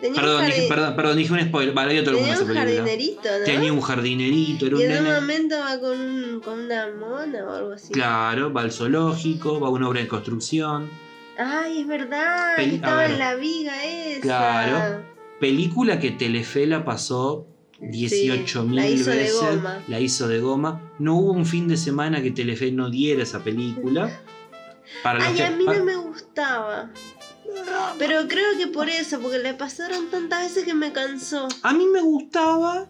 [0.00, 2.54] Tenía Perdón, un, dije, jardin- perdón, perdón, dije un spoiler, vale, el mundo tenía un
[2.54, 3.44] jardinerito, ¿no?
[3.44, 7.44] Tenía un jardinerito, era y un en un momento va con, un- con una mona
[7.44, 7.92] o algo así.
[7.92, 10.88] Claro, va al zoológico, va a una obra de construcción.
[11.36, 14.20] Ay, es verdad, a estaba en la viga esa.
[14.20, 15.02] Claro.
[15.40, 17.46] Película que Telefe la pasó
[17.80, 19.40] 18.000 la hizo de veces.
[19.40, 19.82] goma.
[19.88, 20.92] La hizo de goma.
[20.98, 24.20] No hubo un fin de semana que Telefe no diera esa película.
[25.02, 26.90] Para Ay, que- a mí no me gustaba.
[27.98, 31.48] Pero creo que por eso, porque le pasaron tantas veces que me cansó.
[31.62, 32.86] a mí me gustaba,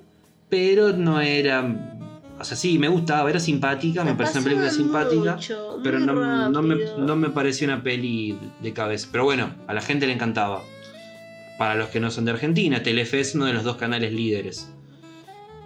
[0.48, 1.94] pero no era.
[2.40, 5.34] O sea, sí, me gustaba, era simpática, me La pareció una película simpática.
[5.34, 9.08] mucho, Pero no, no me, no me pareció una peli de cabeza.
[9.10, 10.62] Pero bueno, a la gente le encantaba.
[11.58, 14.68] Para los que no son de Argentina, Telefe es uno de los dos canales líderes.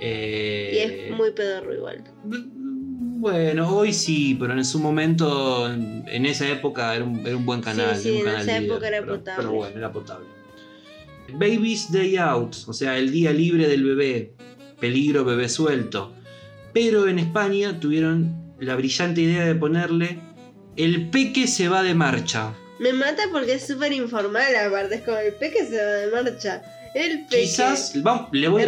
[0.01, 2.03] Y Eh, es muy pedorro igual.
[3.23, 7.61] Bueno, hoy sí, pero en su momento, en esa época, era un, era un buen
[7.61, 7.95] canal.
[7.95, 9.43] Sí, sí, era un en canal esa líder, época era pero, potable.
[9.45, 10.27] Pero bueno, era potable.
[11.33, 14.35] Baby's Day Out, o sea, el día libre del bebé.
[14.81, 16.13] Peligro bebé suelto.
[16.73, 20.19] Pero en España tuvieron la brillante idea de ponerle
[20.75, 22.55] El peque se va de marcha.
[22.81, 24.97] Me mata porque es súper informal, aparte.
[24.97, 26.61] Es como el peque se va de marcha.
[26.93, 27.43] El peque.
[27.43, 28.65] Quizás, le voy,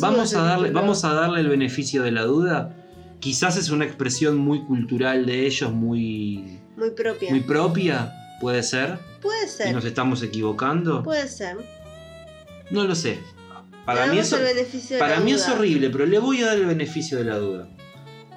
[0.00, 2.74] vamos, a darle, vamos a darle el beneficio de la duda.
[3.24, 7.30] Quizás es una expresión muy cultural de ellos, muy, Muy propia.
[7.30, 8.98] muy propia, puede ser.
[9.22, 9.72] Puede Y ser.
[9.74, 11.02] nos estamos equivocando.
[11.02, 11.56] Puede ser.
[12.70, 13.20] No lo sé.
[13.86, 14.28] Para mí, es,
[14.98, 15.22] para
[15.54, 17.66] horrible, pero le voy a dar el beneficio de la duda.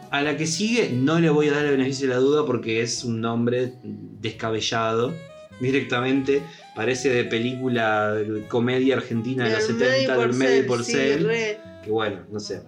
[0.10, 2.82] A la que sigue no le voy a dar el beneficio de la duda porque
[2.82, 5.14] es un nombre descabellado.
[5.60, 6.42] Directamente
[6.78, 11.26] parece de película de comedia argentina de los Del 70 del Medi sí, Porcel.
[11.26, 11.60] re.
[11.84, 12.62] Que bueno, no sé.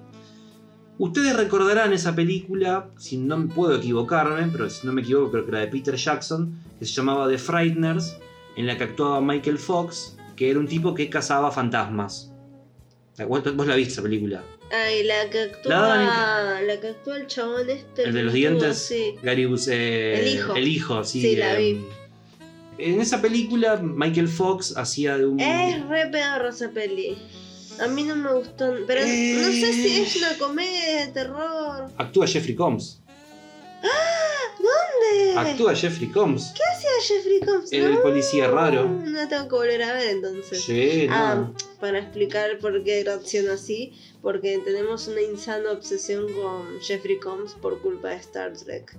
[1.00, 5.46] Ustedes recordarán esa película, si no me puedo equivocarme, pero si no me equivoco creo
[5.46, 8.18] que era de Peter Jackson, que se llamaba The Frighteners,
[8.58, 12.34] en la que actuaba Michael Fox, que era un tipo que cazaba fantasmas.
[13.26, 14.44] ¿Vos, vos la viste esa película?
[14.72, 15.72] Ay, la que actúa.
[15.72, 18.04] La La que actúa el chabón este.
[18.04, 18.78] El de los dientes.
[18.78, 19.16] Sí.
[19.24, 20.20] Gary Busey.
[20.20, 20.56] El hijo.
[20.56, 21.22] El hijo, sí.
[21.22, 21.86] Sí, la em,
[22.78, 25.40] En esa película, Michael Fox hacía de un.
[25.40, 27.18] Es re pedorro esa peli.
[27.82, 28.74] A mí no me gustó.
[28.86, 31.89] Pero no sé si es una comedia de terror.
[31.98, 33.02] Actúa Jeffrey Combs.
[34.60, 35.38] ¿Dónde?
[35.38, 36.54] Actúa Jeffrey Combs.
[36.56, 37.72] ¿Qué hacía Jeffrey Combs?
[37.72, 38.89] Era el No, policía raro.
[38.89, 40.62] No tengo que volver a ver entonces.
[40.62, 41.15] Sí, no.
[41.15, 47.54] Ah, para explicar por qué reacciona así, porque tenemos una insana obsesión con Jeffrey Combs
[47.54, 48.98] por culpa de Star Trek.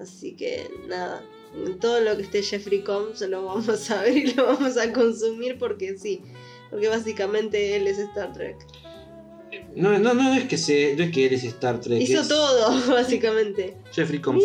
[0.00, 1.22] Así que nada,
[1.80, 5.56] todo lo que esté Jeffrey Combs lo vamos a ver y lo vamos a consumir
[5.58, 6.20] porque sí,
[6.70, 8.56] porque básicamente él es Star Trek.
[9.74, 12.00] No, no, no es que se, no es que eres Star Trek.
[12.00, 13.76] Hizo es todo, básicamente.
[13.92, 14.44] Jeffrey Combs.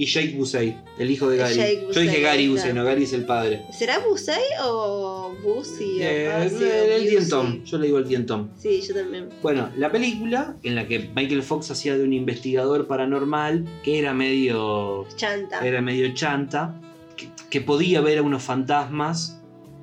[0.00, 1.54] Y Jake Busey, el hijo de Gary.
[1.56, 3.64] Jake Yo dije Gary Busey, no, Gary es el padre.
[3.76, 5.98] ¿Será Busey o Busey?
[5.98, 8.52] o Eh, Busey, o el, el dientón, yo le digo el dientón.
[8.56, 9.28] Sí, yo también.
[9.42, 14.14] Bueno, la película en la que Michael Fox hacía de un investigador paranormal que era
[14.14, 15.66] medio Chanta.
[15.66, 16.80] era medio chanta,
[17.16, 19.37] que, que podía ver a unos fantasmas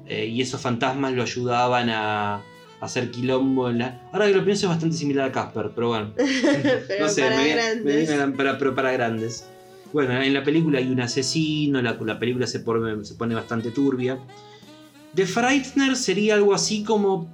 [0.07, 2.43] eh, y esos fantasmas lo ayudaban a, a
[2.81, 3.69] hacer quilombo.
[3.69, 4.01] En la...
[4.11, 6.13] Ahora que lo pienso es bastante similar a Casper, pero bueno.
[6.87, 8.11] Pero no sé, para me, grandes.
[8.37, 9.47] para, pero para grandes.
[9.93, 13.71] Bueno, en la película hay un asesino, la, la película se pone, se pone bastante
[13.71, 14.19] turbia.
[15.15, 17.29] The Frightener sería algo así como,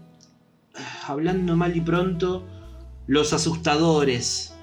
[1.08, 2.44] hablando mal y pronto,
[3.08, 4.54] los asustadores.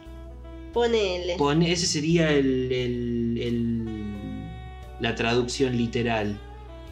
[0.73, 1.37] Ponele.
[1.37, 4.49] Pone- ese sería el, el- el-
[5.01, 6.39] la traducción literal.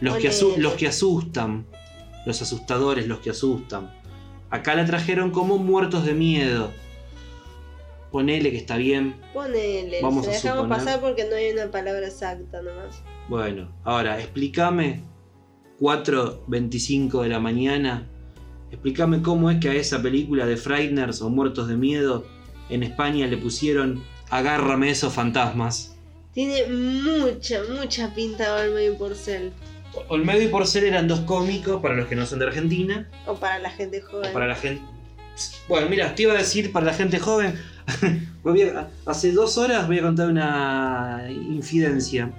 [0.00, 1.66] Los que, los asustan.
[2.24, 3.92] Los asustadores, los que asustan.
[4.50, 6.72] Acá la trajeron como muertos de miedo.
[8.10, 9.16] Ponele que está bien.
[9.32, 10.00] Ponele.
[10.02, 10.84] Vamos a dejamos suponer.
[10.84, 13.02] pasar porque no hay una palabra exacta nomás.
[13.28, 15.02] Bueno, ahora explícame
[15.80, 18.08] 4.25 de la mañana.
[18.70, 22.24] Explícame cómo es que a esa película de Frighteners o Muertos de Miedo
[22.68, 25.96] en España le pusieron Agárrame esos fantasmas.
[26.32, 29.52] Tiene mucha, mucha pinta Olmo y Porcel.
[30.08, 33.08] Olmedo y Porcel eran dos cómicos para los que no son de Argentina.
[33.26, 34.32] O para la gente o joven.
[34.32, 34.82] para la gente.
[35.68, 37.54] Bueno, mira, te iba a decir para la gente joven.
[39.06, 42.32] hace dos horas voy a contar una infidencia.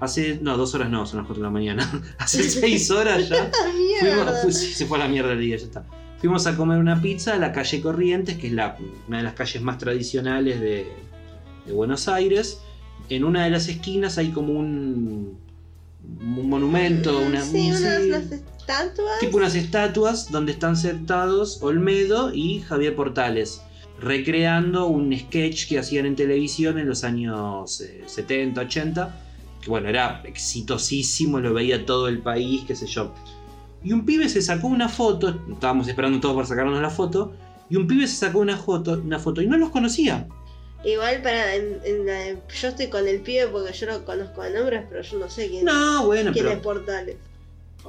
[0.00, 0.38] Hace.
[0.42, 2.02] No, dos horas no, son las 4 de la mañana.
[2.18, 3.50] Hace seis horas ya.
[3.52, 5.84] ¡Ah, Fuimos, se fue a la mierda el día, ya está.
[6.18, 9.34] Fuimos a comer una pizza a la calle Corrientes, que es la, una de las
[9.34, 10.86] calles más tradicionales de,
[11.66, 12.60] de Buenos Aires.
[13.08, 15.38] En una de las esquinas hay como un,
[16.04, 19.18] un monumento, una, sí, un- unas, sí, unas estatuas.
[19.20, 23.62] tipo unas estatuas donde están sentados Olmedo y Javier Portales,
[24.00, 29.20] recreando un sketch que hacían en televisión en los años eh, 70, 80,
[29.60, 33.12] que bueno, era exitosísimo, lo veía todo el país, qué sé yo.
[33.84, 37.32] Y un pibe se sacó una foto, estábamos esperando todos para sacarnos la foto,
[37.70, 40.28] y un pibe se sacó una foto, una foto y no los conocía.
[40.84, 41.54] Igual para.
[41.54, 45.02] en- en la- yo estoy con el pibe porque yo lo conozco de nombres, pero
[45.02, 46.62] yo no sé quién, No, bueno, quién es pero...
[46.62, 47.16] Portales.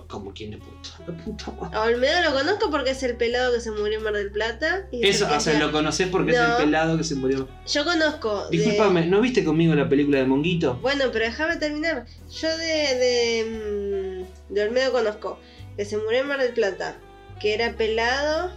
[0.08, 0.90] ¿Cómo quién es puta?
[1.12, 1.78] La puta madre.
[1.78, 4.88] A Olmedo lo conozco porque es el pelado que se murió en Mar del Plata.
[4.92, 6.58] y es Eso, el que o sea, hacía- lo conoces porque es No.
[6.58, 7.48] el pelado que se murió.
[7.68, 8.48] Yo conozco.
[8.50, 10.80] de- Disculpame, ¿no viste conmigo la película de Monguito?
[10.82, 12.06] Bueno, pero déjame terminar.
[12.32, 15.40] Yo de, de, mm, de Olmedo conozco
[15.78, 16.96] que se murió en Mar del Plata,
[17.40, 18.52] que era pelado,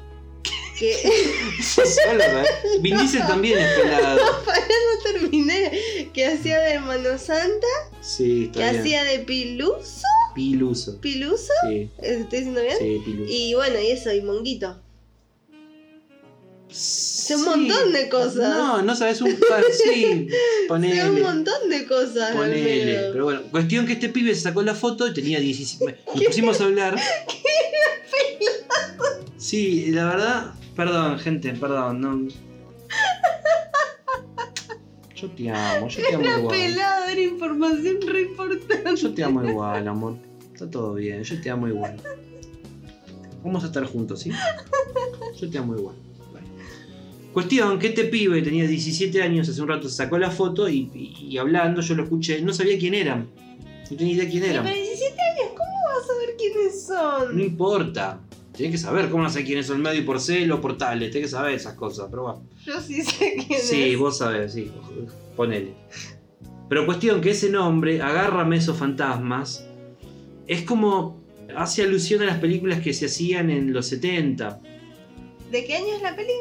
[0.78, 0.96] que.
[2.80, 4.18] Vin Diesel también es pelado.
[4.46, 7.66] no terminé, que hacía de Hermano Santa,
[8.00, 8.80] Sí, que está bien.
[8.82, 10.02] hacía de Piluso,
[10.34, 11.00] Piluso.
[11.00, 12.76] Piluso, Sí, ¿estoy diciendo bien?
[12.78, 13.32] sí, Piluso.
[13.32, 14.80] Y bueno, y eso, y Monguito.
[16.68, 17.32] Sí.
[17.34, 18.36] un montón de cosas.
[18.36, 20.02] No, no sabes un par, sí.
[20.02, 20.26] Sé
[20.62, 21.04] un Ponele.
[21.22, 22.34] montón de cosas.
[22.34, 23.10] Ponele.
[23.12, 26.00] Pero bueno, cuestión que este pibe se sacó la foto y tenía 17.
[26.14, 26.96] Nos pusimos a hablar.
[29.38, 30.54] Sí, la verdad.
[30.76, 32.00] Perdón, gente, perdón.
[32.00, 32.28] No.
[35.14, 36.56] Yo te amo, yo te amo Era igual.
[36.56, 38.96] pelado, era información re importante.
[38.96, 40.16] Yo te amo igual, amor.
[40.52, 41.96] Está todo bien, yo te amo igual.
[43.42, 44.30] Vamos a estar juntos, ¿sí?
[45.40, 45.96] Yo te amo igual.
[47.32, 51.26] Cuestión que este pibe tenía 17 años, hace un rato sacó la foto y, y-
[51.28, 53.28] y hablando yo lo escuché, no sabía quién eran.
[53.90, 54.64] No tenía idea quién Pero eran.
[54.74, 57.40] 17 años, ¿cómo vas a saber quiénes No son?
[57.40, 58.20] importa.
[58.56, 61.36] Tienes que saber cómo no sé quiénes son medio y porcel o portales, tienes que
[61.36, 62.42] saber esas cosas, pero bueno.
[62.64, 63.98] Yo sí sé quién Sí, es.
[63.98, 64.70] vos sabés, sí.
[65.36, 65.72] Ponele.
[66.68, 69.66] Pero cuestión que ese nombre, Agárrame esos fantasmas,
[70.46, 71.22] es como.
[71.56, 74.60] hace alusión a las películas que se hacían en los 70.
[75.50, 76.32] ¿De qué año es la peli?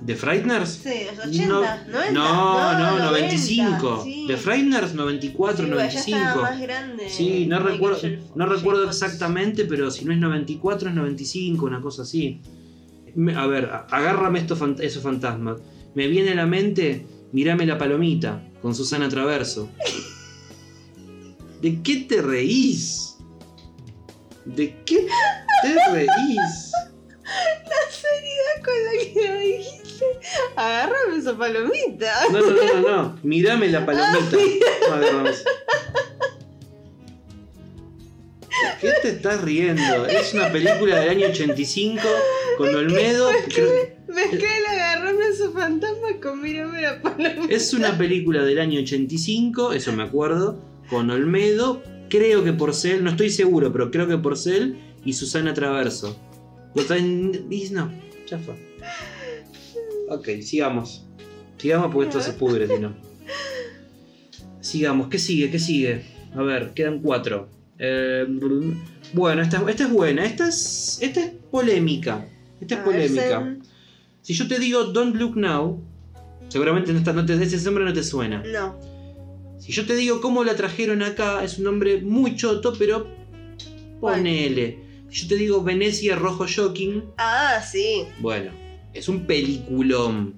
[0.00, 0.70] ¿De Frighteners?
[0.82, 1.60] Sí, los 80, No,
[1.92, 2.12] 90.
[2.12, 4.00] No, no, 90, 95.
[4.04, 4.26] sí.
[4.28, 4.94] ¿De Frighteners?
[4.94, 6.42] 94, Sí, bueno, ya estaba 95.
[6.42, 7.08] más grande.
[7.10, 7.98] Sí, no recuerdo,
[8.34, 12.40] no recuerdo exactamente, pero si no es 94 es 95, una cosa así.
[13.36, 15.60] A ver, agárrame estos fant- esos fantasmas.
[15.94, 19.68] Me viene a la mente, mirame la palomita, con Susana Traverso.
[21.60, 23.16] ¿De qué te reís?
[24.44, 25.08] ¿De qué
[25.62, 26.06] te reís?
[27.28, 29.77] La seriedad con la que lo dijiste.
[30.56, 32.12] Agárrame esa palomita.
[32.32, 33.18] No, no, no, no, no.
[33.22, 34.36] Mirame la palomita.
[34.88, 35.44] No, agárrame eso.
[38.80, 40.06] ¿Qué te estás riendo?
[40.06, 42.00] Es una película del año 85
[42.56, 43.30] con Olmedo.
[44.08, 47.54] Mezclé el agarrame a su fantasma con mírame la palomita.
[47.54, 50.58] Es una película del año 85, eso me acuerdo,
[50.88, 56.18] con Olmedo, creo que Porcel, no estoy seguro, pero creo que Porcel y Susana Traverso.
[56.74, 57.92] No, tan- y no,
[58.28, 58.54] ya fue.
[60.10, 61.04] Ok, sigamos.
[61.58, 62.94] Sigamos porque esto se pudre, si no.
[64.60, 65.50] Sigamos, ¿qué sigue?
[65.50, 66.04] ¿Qué sigue?
[66.34, 67.48] A ver, quedan cuatro.
[67.78, 68.26] Eh,
[69.12, 72.26] bueno, esta, esta es buena, esta es, esta es polémica.
[72.60, 73.56] Esta es A polémica.
[74.22, 75.80] Si yo te digo Don't Look Now,
[76.48, 78.42] seguramente no, está- no te, ese nombre no te suena.
[78.52, 78.78] No.
[79.58, 83.06] Si yo te digo cómo la trajeron acá, es un nombre muy choto, pero
[84.00, 84.78] ponele.
[85.08, 88.04] Si yo te digo Venecia Rojo Shocking, Ah, sí.
[88.20, 88.50] bueno,
[88.94, 90.34] es un peliculón.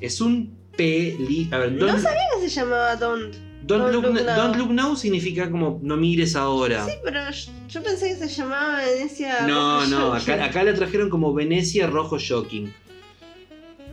[0.00, 1.48] Es un peli...
[1.50, 3.34] A ver, No sabía que se llamaba Don't.
[3.64, 4.36] Don't Don't look, Look Now-.
[4.36, 6.86] Don't Look Now significa como no mires ahora.
[6.86, 7.20] Sí, pero
[7.68, 9.46] yo, pensé que se llamaba Venecia.
[9.46, 12.72] No, Rojo no, acá, acá la trajeron como Venecia Rojo Shocking.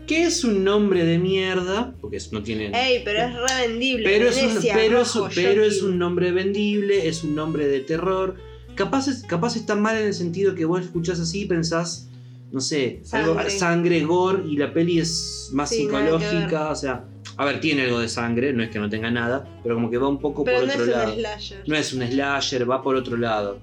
[0.08, 2.68] Que es un nombre de mierda, porque no tiene...
[2.80, 4.04] Ey, pero es re vendible.
[4.08, 5.90] Pero es, un, pero, es, Rojo pero es Shocking.
[5.94, 8.36] un nombre vendible, es un nombre de terror.
[8.76, 12.08] Capaz, es- capaz está mal en el sentido que vos escuchás así y pensás,
[12.52, 13.50] no sé, algo- Sangre.
[13.50, 17.06] sangre, gore y la peli es más Sí, psicológica, o sea,
[17.38, 19.98] a ver, tiene algo de sangre, no es que no tenga nada, pero como que
[19.98, 21.14] va un poco Pero por no es otro un lado.
[21.16, 21.64] slasher.
[21.68, 23.60] No es un slasher, va por otro lado.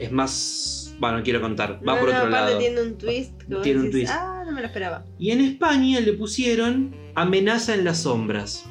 [0.00, 2.58] Es más, bueno, no quiero contar, va No, por no, otro lado.
[2.58, 3.32] tiene un twist.
[3.48, 4.12] Que Tiene un decís, twist.
[4.12, 5.04] Ah, no me lo esperaba.
[5.18, 8.64] Y en España le pusieron Amenaza en las sombras.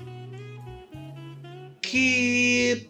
[1.82, 2.90] Que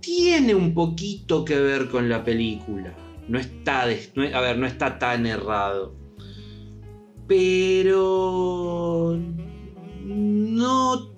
[0.00, 2.94] tiene un poquito que ver con la película.
[3.28, 5.94] No está, no- a ver, no está tan errado.
[7.26, 9.18] Pero.
[10.02, 11.12] No.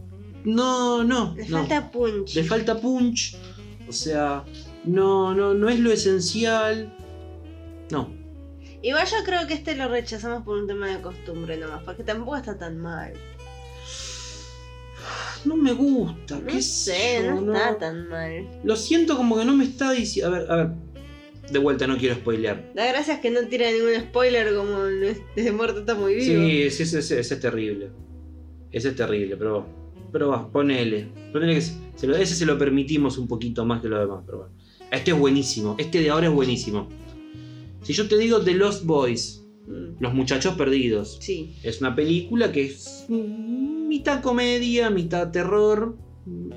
[0.44, 1.34] No, no.
[1.36, 1.58] Le no.
[1.58, 2.34] falta punch.
[2.34, 3.36] Le falta punch.
[3.88, 4.44] O sea,
[4.84, 6.96] no, no, no es lo esencial.
[7.90, 8.12] No.
[8.82, 12.36] Igual yo creo que este lo rechazamos por un tema de costumbre nomás, porque tampoco
[12.36, 13.12] está tan mal.
[15.44, 16.38] No me gusta.
[16.38, 18.60] No qué sé, yo, no, está tan mal.
[18.64, 20.34] Lo siento como que no me está diciendo.
[20.34, 20.70] A ver, a ver.
[21.50, 22.70] De vuelta, no quiero spoilear.
[22.74, 26.26] La gracia es que no tira ningún spoiler como desde muerto está muy vivo.
[26.26, 27.90] Sí, ese, ese- es terrible.
[28.70, 29.66] Ese es terrible, pero.
[30.12, 31.08] Pero va, ponele.
[31.32, 34.38] Ponele que se, lo- ese se lo permitimos un poquito más que lo demás, pero
[34.38, 34.54] bueno.
[34.90, 35.76] Este es buenísimo.
[35.78, 36.88] Este de ahora es buenísimo.
[37.82, 39.36] Si yo te digo The Lost Boys,
[39.66, 41.54] Mm, Los Muchachos Perdidos, Sí.
[41.62, 45.96] es una película que es mitad comedia, mitad terror.
[46.26, 46.50] mm,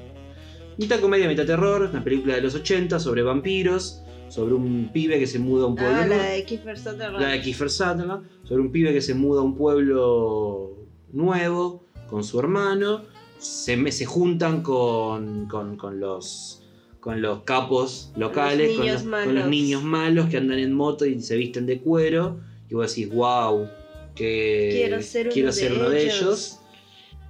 [0.80, 1.90] Mitad comedia, mitad terror.
[1.92, 4.02] Una película de los 80 sobre vampiros,
[4.34, 5.96] sobre un pibe que se muda a un pueblo.
[5.96, 6.24] Ah, la nuevo.
[6.24, 7.22] de Kiefer Sutherland.
[7.22, 12.24] La de Kiefer Sutherland, sobre un pibe que se muda a un pueblo nuevo con
[12.24, 13.04] su hermano.
[13.38, 16.60] Se, se juntan con, con, con los
[17.00, 19.48] con los capos locales, con los, con los malos.
[19.50, 22.40] niños malos que andan en moto y se visten de cuero.
[22.70, 23.68] Y vos decís, wow,
[24.16, 26.22] que Quiero ser uno quiero de ser uno de ellos".
[26.22, 26.60] ellos.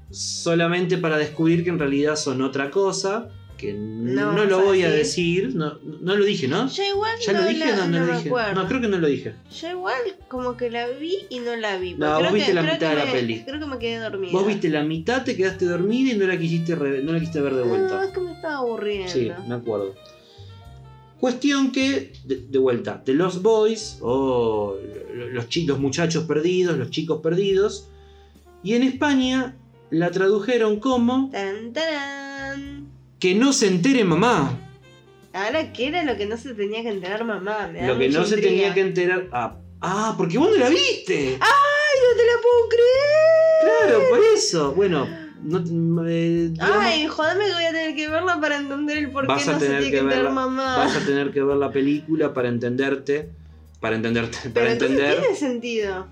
[0.10, 3.30] Solamente para descubrir que en realidad son otra cosa.
[3.58, 5.56] Que no, No lo voy a decir.
[5.56, 6.68] No, no lo dije, ¿no?
[6.70, 8.28] Yo igual ¿Ya no, lo dije la, o no, no no lo dije?
[8.30, 8.54] acuerdo.
[8.62, 9.34] No, creo que no lo dije.
[9.62, 11.94] Yo igual como que la vi y no la vi.
[11.94, 13.44] No, vos viste que- la mitad de la me- peli.
[13.46, 14.32] Creo que me quedé dormida.
[14.34, 17.40] Vos viste la mitad, te quedaste dormida y no la quisiste, re- no la quisiste
[17.42, 18.04] ver de No, vuelta.
[18.06, 19.12] es que me estaba aburriendo.
[19.12, 19.96] Sí, me acuerdo.
[21.20, 24.76] Cuestión que, de, de vuelta, The Lost Boys o
[25.32, 27.88] los, chi- los muchachos perdidos, los chicos perdidos.
[28.62, 29.56] Y en España
[29.90, 32.23] la tradujeron como Tan, tarán.
[33.24, 34.60] Que no se entere mamá.
[35.32, 37.70] Ahora, ¿qué era lo que no se tenía que enterar mamá?
[37.72, 39.30] Me da Lo que no se tenía que enterar.
[39.32, 41.38] Ah, ah, porque vos no la viste.
[41.40, 43.88] ¡Ay, no te la puedo creer!
[43.88, 44.74] Claro, por eso.
[44.74, 45.08] Bueno,
[45.42, 49.26] no, eh, digamos- Ay, jodame que voy a tener que verla para entender el por
[49.26, 50.76] qué no se tiene que que enterar mamá.
[50.80, 53.30] vas a tener que ver la película para entenderte.
[53.80, 55.22] Para entenderte, Pero para entonces entender.
[55.22, 56.08] tiene sentido.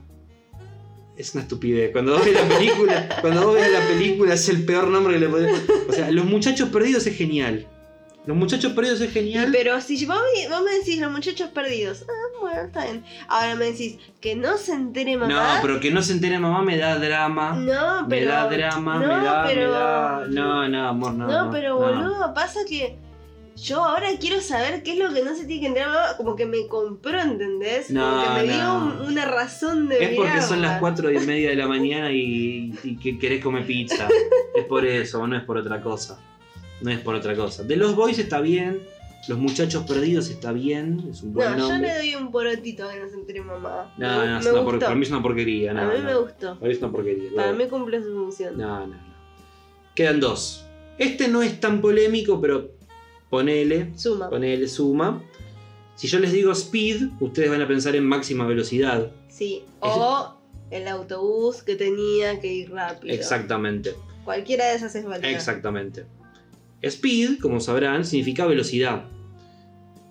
[1.21, 1.91] Es una estupidez.
[1.91, 5.19] Cuando vos ves la película, cuando vos ves la película es el peor nombre que
[5.19, 5.61] le podés.
[5.87, 7.67] O sea, Los Muchachos Perdidos es genial.
[8.25, 9.49] Los Muchachos Perdidos es genial.
[9.51, 13.03] Pero si vos, me- vos me decís los muchachos perdidos, ah, bueno, está bien.
[13.27, 15.59] Ahora me decís que no se entere No, mamá.
[15.61, 17.53] pero que no se entere mamá me da drama.
[17.53, 18.31] No, me pero.
[18.31, 20.25] da drama, no, me da, pero- me da.
[20.29, 21.27] No, no, amor, no.
[21.27, 21.87] No, no, pero no.
[21.87, 22.95] boludo, pasa que
[23.55, 26.17] yo ahora quiero saber qué es lo que no se tiene que enterar mamá.
[26.17, 27.89] Como que me compró, ¿entendés?
[27.91, 29.03] No, como que me dio no.
[29.07, 30.79] una razón de Es porque son las mirarla.
[30.79, 34.07] 4 y media de la mañana y, y que querés comer pizza.
[34.55, 36.19] es por eso, no es por otra cosa.
[36.81, 37.63] No es por otra cosa.
[37.63, 38.79] De los boys está bien.
[39.27, 41.05] Los muchachos perdidos está bien.
[41.11, 43.93] Es un buen No, yo le doy un porotito a que no se entere mamá.
[43.97, 45.73] No, no, es me una por- para mí es una porquería.
[45.73, 46.05] No, a mí no.
[46.05, 46.55] me gustó.
[46.55, 47.29] Para mí es una porquería.
[47.35, 48.57] Para mí cumple su función.
[48.57, 49.11] No, no, no.
[49.93, 50.65] Quedan dos.
[50.97, 52.71] Este no es tan polémico, pero
[53.31, 54.29] ponele, Suma.
[54.29, 55.23] ponele, suma.
[55.95, 59.09] Si yo les digo speed, ustedes van a pensar en máxima velocidad.
[59.29, 59.63] Sí.
[59.79, 60.35] O
[60.69, 63.13] el autobús que tenía que ir rápido.
[63.13, 65.29] Exactamente, Cualquiera de esas es válida.
[65.29, 66.05] exactamente.
[66.83, 69.05] Speed, como sabrán, significa velocidad.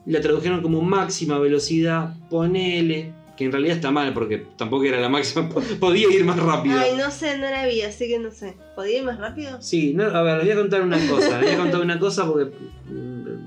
[0.07, 5.09] La tradujeron como máxima velocidad, ponele, que en realidad está mal porque tampoco era la
[5.09, 6.79] máxima, po- podía ir más rápido.
[6.79, 8.55] Ay, no sé, no la vi, así que no sé.
[8.77, 9.61] ¿Podía ir más rápido?
[9.63, 11.41] Sí, no, a ver, les voy a contar una cosa.
[11.41, 12.53] Les voy a contar una cosa porque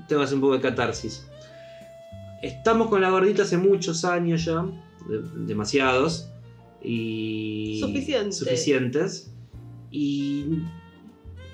[0.08, 1.26] tengo que hacer un poco de catarsis.
[2.42, 4.64] Estamos con la gordita hace muchos años ya,
[5.08, 6.30] de- demasiados.
[6.82, 7.78] Y.
[7.80, 8.32] Suficiente.
[8.32, 9.32] Suficientes.
[9.90, 10.46] Y.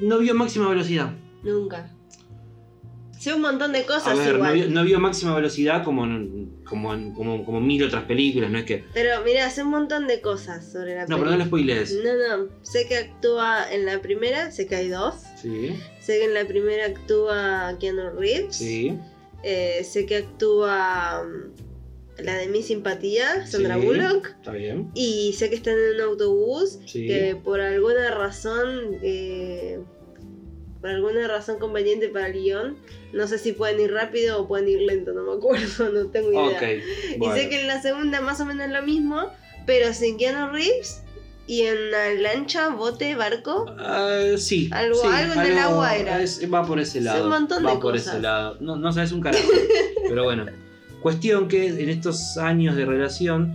[0.00, 1.12] No vio máxima velocidad.
[1.42, 1.94] Nunca.
[3.18, 4.54] Sé un montón de A cosas ver, no igual.
[4.54, 6.04] vio, no vio máxima velocidad como,
[6.64, 8.82] como, como, como mil otras películas, no es que.
[8.94, 11.94] Pero mira, sé un montón de cosas sobre la No, pero no lo spoilees.
[12.02, 12.48] No, no.
[12.62, 15.16] Sé que actúa en la primera, sé que hay dos.
[15.36, 18.56] Sí, Sé que en la primera actúa Keanu Reeves.
[18.56, 18.98] sí.
[19.42, 23.86] Eh, sé que actúa mm, la de mi simpatía, Sandra Sí.
[23.86, 24.26] Bullock.
[24.36, 24.90] Está bien.
[24.94, 27.06] Y sé que están en un autobús Sí.
[27.06, 29.78] que por alguna razón, eh,
[30.82, 32.76] por alguna razón conveniente para el guion,
[33.14, 36.32] no sé si pueden ir rápido o pueden ir lento, no me acuerdo, no tengo
[36.32, 36.58] idea.
[36.58, 37.22] Ok.
[37.22, 39.30] Y sé que en la segunda más o menos lo mismo,
[39.66, 41.02] pero sin Keanu Reeves
[41.50, 43.66] y en lancha, bote, barco.
[43.76, 44.68] Ah, sí.
[44.72, 46.22] Algo- sí, algo en el agua era.
[46.22, 47.24] es- va por ese lado.
[47.24, 48.06] un montón va de por cosas.
[48.14, 48.56] ese lado.
[48.60, 49.42] No, no sabes un carajo.
[50.08, 50.46] pero bueno.
[51.02, 53.52] Cuestión que en estos años de relación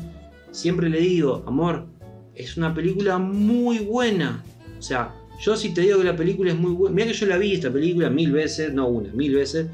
[0.52, 1.86] siempre le digo, amor,
[2.34, 4.44] es una película muy buena.
[4.78, 7.28] O sea, yo si te digo que la película es muy buena, mira que yo
[7.28, 9.68] la vi esta película mil veces, no una, mil veces.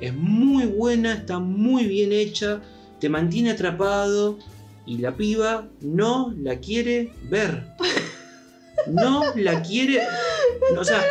[0.00, 2.60] Es muy buena, está muy bien hecha,
[3.00, 4.38] te mantiene atrapado
[4.86, 7.64] Y la piba no la quiere ver.
[8.86, 10.00] No la quiere.
[10.78, 11.02] O sea,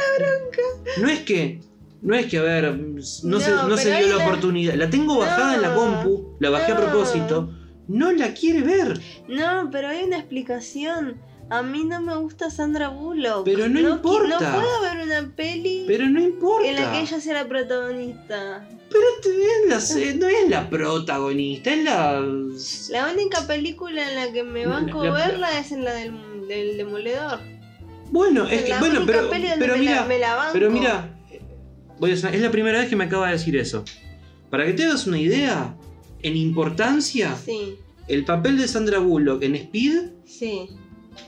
[1.01, 1.59] no es que.
[2.01, 4.75] No es que, a ver, no, se, No, no se dio la oportunidad.
[4.75, 6.81] La tengo bajada en la No, compu, la bajé a no.
[6.81, 7.49] propósito.
[7.87, 8.99] No la quiere ver.
[9.27, 11.17] No, pero hay una explicación.
[11.49, 13.45] A mí no me gusta Sandra Bullock.
[13.45, 14.39] Pero no importa.
[14.51, 16.67] No puedo ver una peli Pero no importa.
[16.67, 18.67] en la que ella sea la protagonista.
[18.89, 19.05] Pero
[19.67, 19.75] la
[20.15, 22.21] no es la protagonista, es la.
[22.89, 26.13] La única película en la que me banco la- verla es en la del,
[26.47, 27.39] del demoledor.
[28.11, 28.69] Bueno, es que.
[28.69, 29.95] la Bueno, única pero, peli donde pero me, mira.
[30.01, 30.53] la, me la banco.
[30.53, 31.19] Pero mira,
[31.99, 33.83] voy a es la primera vez que me acaba de decir eso.
[34.49, 35.75] Para que te hagas una idea,
[36.21, 37.75] en importancia, Sí,
[38.07, 40.69] el papel de Sandra Bullock en Speed sí.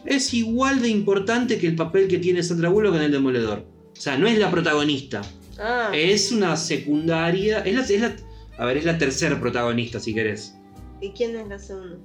[0.06, 3.66] Es igual de importante que el papel que tiene Sandra Bullock en El Demoledor.
[3.98, 5.22] O sea, no es la protagonista,
[5.60, 7.60] Ah, es una secundaria.
[7.60, 8.16] Es la, es la-
[8.60, 10.56] a ver, es la tercera protagonista, si querés,
[11.02, 11.98] ¿y quién es la segunda?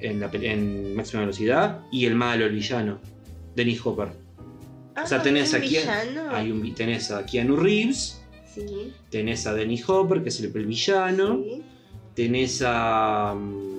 [0.00, 1.80] en, la, en Máxima Velocidad.
[1.92, 2.98] Y el malo, el villano,
[3.54, 4.08] Dennis Hopper.
[4.96, 6.30] Ah, O sea, tenés ¿un aquí- villano?
[6.30, 8.20] Hay un, tenés a Keanu Reeves,
[8.54, 11.42] Sí, tenés a Dennis Hopper, que es el, el villano.
[11.44, 11.62] sí.
[12.14, 13.34] Tenés a.
[13.34, 13.73] mm,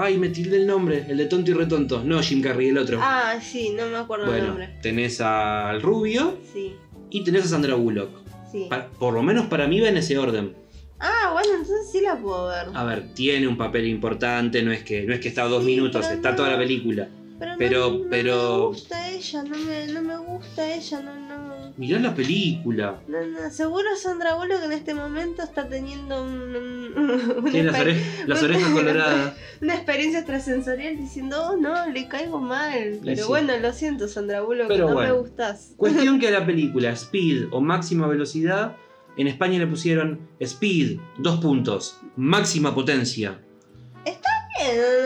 [0.00, 2.02] Ay, me tilde el nombre, el de tonto y retonto.
[2.04, 2.98] No, Jim Carrey, el otro.
[3.02, 4.78] Ah, sí, no me acuerdo el bueno, nombre.
[4.82, 6.74] tenés al rubio Sí,
[7.10, 8.10] y tenés a Sandra Bullock.
[8.52, 8.66] sí.
[8.70, 10.54] Pa- por lo menos para mí va en ese orden.
[11.00, 12.66] Ah, bueno, entonces sí la puedo ver.
[12.74, 15.70] A ver, tiene un papel importante, no es que, no es que está dos Sí,
[15.70, 16.36] minutos, está no.
[16.36, 17.08] toda la película.
[17.38, 21.14] Pero, pero- no, no pero- me gusta ella, no me, no me gusta ella, no,
[21.14, 21.47] no.
[21.78, 23.00] Mirá la película.
[23.06, 28.26] No, no, seguro Sandra Bullock en este momento está teniendo un, un- las, exper- ore-
[28.26, 29.34] las orejas coloradas.
[29.62, 32.98] una experiencia extrasensorial diciendo, oh no, le caigo mal.
[33.04, 33.28] Pero sí.
[33.28, 35.14] bueno, lo siento, Sandra Bullock, Pero no bueno.
[35.14, 35.72] me gustas.
[35.76, 38.74] Cuestión que a la película Speed o Máxima Velocidad,
[39.16, 43.40] en España le pusieron Speed, dos puntos, máxima potencia.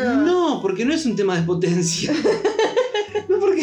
[0.04, 0.22] No, no.
[0.54, 2.12] No, porque no es un tema de potencia.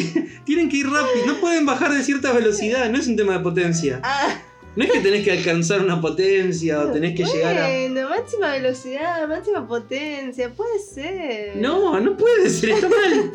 [0.45, 3.39] Tienen que ir rápido, no pueden bajar de cierta velocidad, no es un tema de
[3.39, 3.99] potencia.
[4.03, 4.41] Ah,
[4.75, 7.67] No es que tenés que alcanzar una potencia o tenés que llegar a...
[7.67, 11.57] bueno, máxima velocidad, máxima potencia, puede ser.
[11.57, 13.31] No, no puede ser, está mal.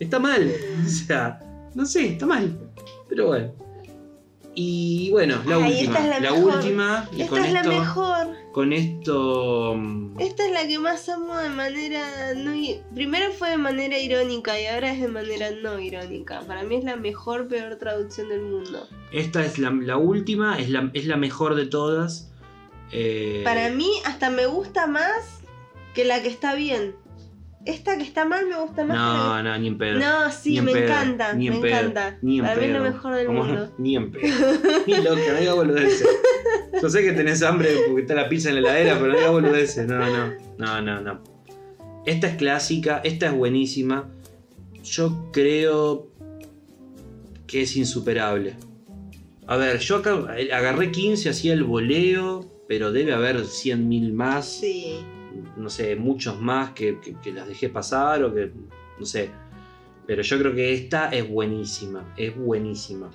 [0.00, 0.52] Está mal.
[0.84, 1.40] O sea,
[1.74, 2.58] no sé, está mal.
[3.08, 3.52] Pero bueno.
[4.54, 5.80] Y bueno, la Ay, última.
[5.82, 6.54] esta es la la mejor.
[6.56, 7.08] última.
[7.16, 7.70] Y Esta con es la esto.
[7.72, 8.26] mejor.
[8.52, 9.74] Con esto.
[9.78, 12.52] mm, Esta es la que más amo de manera no
[12.94, 16.40] primero fue de manera irónica y ahora es de manera no irónica.
[16.40, 18.86] Para mí es la mejor peor traducción del mundo.
[19.10, 22.30] Esta es la, la última, es la, es la mejor de todas.
[22.90, 25.40] Eh, Para mí hasta me gusta más
[25.94, 26.94] que la que está bien.
[27.64, 29.92] Esta que está mal me gusta más No, no, ni en que pedo.
[29.94, 30.04] la que...
[30.04, 32.18] No, sí, me pedo, encanta, ni en me pedo, encanta.
[32.20, 33.72] Ni en Para mí es lo mejor del mundo.
[33.78, 34.22] Ni en pedo.
[34.86, 36.08] Ni loca, no digas boludeces.
[36.82, 39.30] Yo sé que tenés hambre porque está la pizza en la heladera, pero no digas
[39.30, 39.86] boludeces.
[39.86, 41.22] No, no, no, no, no.
[42.04, 44.08] Esta es clásica, esta es buenísima.
[44.82, 46.10] Yo creo
[47.46, 48.56] que es insuperable.
[49.46, 50.16] A ver, yo acá
[50.52, 54.96] agarré 15, hacía el voleo, pero debe haber 100.000 más Sí.
[55.56, 58.50] No sé, muchos más que, que- que las dejé pasar o que,
[58.98, 59.30] no sé.
[60.06, 63.10] Pero yo creo que esta es buenísima, es buenísima.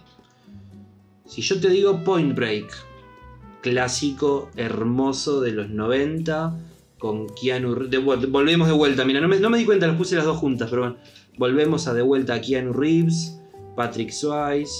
[1.25, 2.71] Si yo te digo Point Break,
[3.61, 6.57] clásico hermoso de los 90,
[6.97, 9.87] con Keanu Re- de vuel- volvemos de vuelta, mira, no me, no me di cuenta,
[9.87, 10.97] las puse las dos juntas, pero bueno.
[11.37, 13.39] Volvemos a de vuelta a Keanu Reeves,
[13.75, 14.71] Patrick Swayze,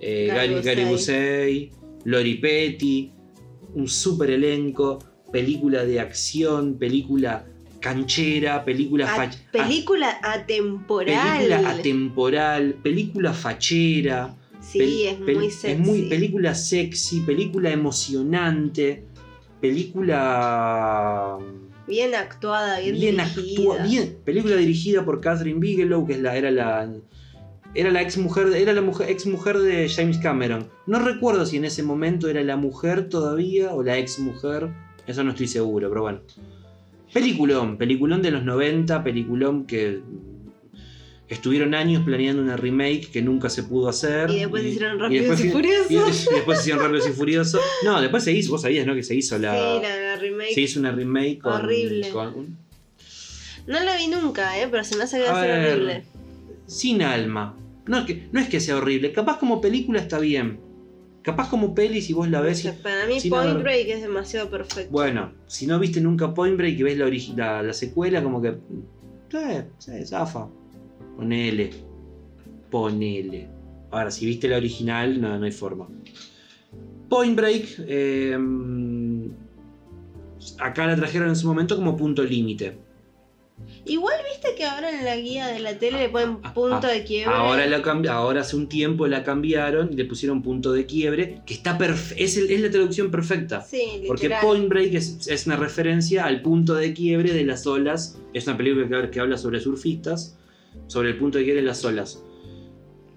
[0.00, 1.70] eh, Gary Gary, Gary Busey,
[2.04, 3.12] Lori Petty,
[3.74, 4.98] un super elenco,
[5.32, 7.44] película de acción, película
[7.80, 11.38] canchera, película, A- película atemporal.
[11.38, 14.34] película atemporal, película fachera.
[14.60, 15.68] sí, pel- es pel- muy sexy.
[15.72, 19.04] Es muy película sexy, película emocionante,
[20.10, 21.38] película
[21.86, 23.62] Bien actuada, bien, bien dirigida.
[23.74, 26.88] actua- bien, película dirigida por Catherine Bigelow, que es la, era la
[27.72, 30.68] era la ex mujer, era la mujer, ex mujer de James Cameron.
[30.86, 34.70] No recuerdo si en ese momento era la mujer todavía o la ex mujer,
[35.10, 36.20] eso no estoy seguro, pero bueno.
[37.12, 40.00] Peliculón, peliculón de los 90, peliculón que
[41.28, 44.30] estuvieron años planeando una remake que nunca se pudo hacer.
[44.30, 45.90] Y después hicieron Rápidos y Furiosos.
[45.90, 47.60] Y, y después hicieron Rápidos y Furiosos.
[47.84, 48.94] No, después se hizo, vos sabías, ¿no?
[48.94, 49.52] Que se hizo la.
[49.54, 50.54] Sí, la, la remake.
[50.54, 51.52] se hizo una remake con.
[51.52, 52.08] Horrible.
[52.10, 52.56] con-
[53.66, 54.68] No la vi nunca, ¿eh?
[54.70, 56.04] pero se me hace que va A ser horrible.
[56.66, 57.56] sin alma.
[57.86, 60.60] No es, que, no es que sea horrible, capaz como película está bien.
[61.22, 62.60] Capaz como peli, si vos la ves.
[62.60, 64.90] O sea, para mí Point haber- Break es demasiado perfecto.
[64.90, 68.40] Bueno, si no viste nunca Point Break y ves la, origi- la, la secuela, como
[68.40, 68.56] que.
[69.34, 70.48] Eh, sí, zafa.
[71.16, 71.70] Ponele.
[72.70, 73.48] Ponele.
[73.90, 75.88] Ahora, si viste la original, no, no hay forma.
[77.08, 77.64] Point Break.
[77.86, 78.38] eh,
[80.58, 82.78] Acá la trajeron en su momento como punto límite.
[83.86, 86.88] Igual viste que ahora en la guía de la tele le ponen Ah, punto ah,
[86.88, 87.34] de quiebre.
[87.34, 91.40] Ahora, la cambi- ahora hace un tiempo la cambiaron y le pusieron punto de quiebre,
[91.46, 91.78] que está
[92.16, 93.62] es, el- es la traducción perfecta.
[93.62, 94.30] Sí, Porque.
[94.42, 98.18] Point Break es, es una referencia al punto de quiebre de las olas.
[98.34, 100.36] Es una película que, que habla sobre surfistas,
[100.86, 102.22] sobre el punto de quiebre de las olas.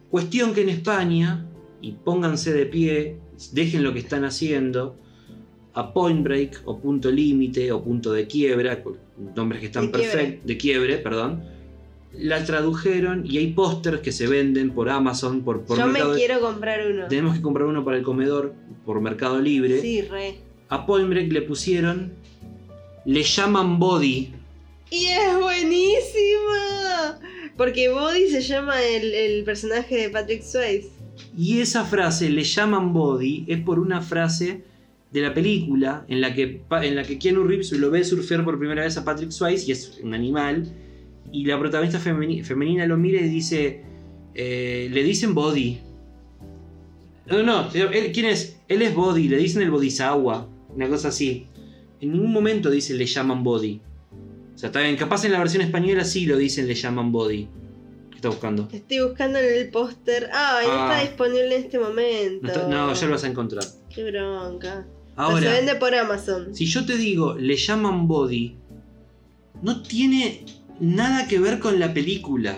[0.10, 1.46] Cuestión que en España,
[1.82, 3.18] y pónganse de pie,
[3.52, 4.96] dejen lo que están haciendo,
[5.74, 8.84] a Point Break, o punto límite, o punto de quiebra,
[9.18, 11.44] nombres que están perfectos, de quiebre, perdón,
[12.14, 16.16] la tradujeron y hay pósters que se venden por Amazon, por, por Yo me Mercado
[16.16, 17.08] quiero comprar uno.
[17.08, 18.54] Tenemos que comprar uno para el comedor
[18.86, 19.82] por Mercado Libre.
[19.82, 20.36] Sí, re.
[20.70, 22.14] A Point Break le pusieron.
[23.06, 24.34] Le llaman Body.
[24.92, 27.20] Y es buenísima.
[27.58, 30.90] Porque Body se llama el, el personaje de Patrick Swayze.
[31.38, 34.64] Y esa frase, le llaman Body, es por una frase
[35.14, 38.58] de la película en la que, en la que Keanu Reeves lo ve surfear por
[38.58, 40.72] primera vez a Patrick Swayze y es un animal.
[41.32, 43.82] Y la protagonista femeni- femenina lo mira y dice.
[44.36, 45.78] eh, le dicen Body.
[47.28, 48.58] No, no, él- ¿quién es?
[48.68, 50.48] Él es Body, le dicen el Bodhisawa.
[50.76, 51.46] Una cosa así.
[52.02, 53.80] En ningún momento dice le llaman Body.
[54.56, 57.48] O sea, está bien, capaz en la versión española sí lo dicen le llaman Body.
[58.10, 58.68] ¿Qué está buscando?
[58.72, 60.30] Estoy buscando en el póster.
[60.34, 60.94] Ah, y no Ah.
[60.98, 62.42] está disponible en este momento.
[62.42, 63.64] No, está- no, ya lo vas a encontrar.
[63.94, 64.86] Qué bronca.
[65.16, 66.56] Pero Ahora, se vende por Amazon.
[66.56, 68.56] si yo te digo le llaman Body,
[69.62, 70.46] no tiene
[70.80, 72.58] nada que ver con la película.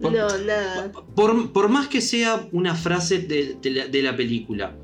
[0.00, 0.90] Por- No, nada.
[1.14, 4.74] Por, por más que sea una frase de, de la, de la película.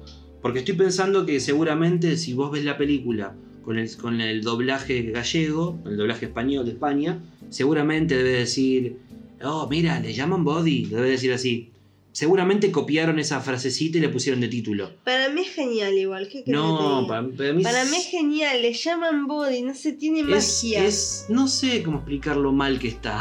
[0.43, 5.03] Porque estoy pensando que seguramente si vos ves la película con el, con el doblaje
[5.11, 7.19] gallego, el doblaje español de España,
[7.51, 8.99] seguramente debe decir,
[9.43, 11.73] oh, mira, le llaman body, debe decir así.
[12.19, 14.91] Seguramente copiaron esa frasecita y le pusieron de título.
[15.05, 16.25] Para mí es genial igual.
[16.25, 18.61] ¿Qué querés que te No, para, para mí Para mí es genial.
[18.61, 19.63] Le llaman Body.
[19.63, 20.85] No se tiene es, magia.
[20.85, 23.21] es- no sé cómo explicar lo mal que está.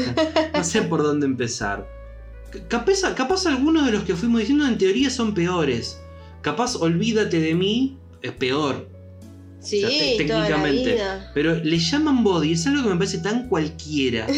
[0.54, 1.86] no sé por dónde empezar.
[2.68, 6.00] Capaz, capaz algunos de los que fuimos diciendo en teoría son peores.
[6.40, 8.88] Capaz olvídate de mí es peor.
[9.60, 10.92] Sí, o sea, te- toda la técnicamente.
[10.94, 11.30] vida.
[11.34, 14.26] Pero le llaman body, es algo que me parece tan cualquiera.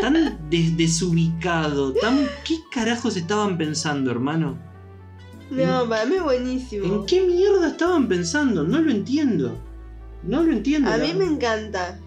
[0.00, 1.92] tan des- desubicado.
[1.94, 2.28] Tan.
[2.46, 4.58] ¿Qué carajos estaban pensando, hermano?
[5.50, 6.84] No, para mí es buenísimo.
[6.86, 8.64] ¿En qué mierda estaban pensando?
[8.64, 9.56] No lo entiendo.
[10.22, 10.90] No lo entiendo.
[10.90, 12.00] A mí me encanta.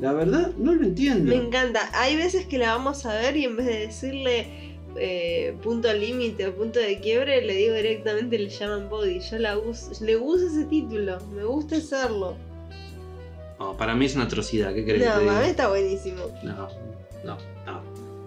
[0.00, 1.30] La verdad, no lo entiendo.
[1.30, 1.88] Me encanta.
[1.94, 6.48] Hay veces que la vamos a ver y en vez de decirle eh, punto límite
[6.48, 9.20] o punto de quiebre, le digo directamente le llaman body.
[9.20, 11.18] Yo la uso, le uso ese título.
[11.34, 12.36] Me gusta hacerlo.
[13.60, 16.22] No, para mí es una atrocidad, ¿qué No, crees que te para mí está buenísimo.
[16.42, 16.68] No,
[17.24, 17.80] no, no.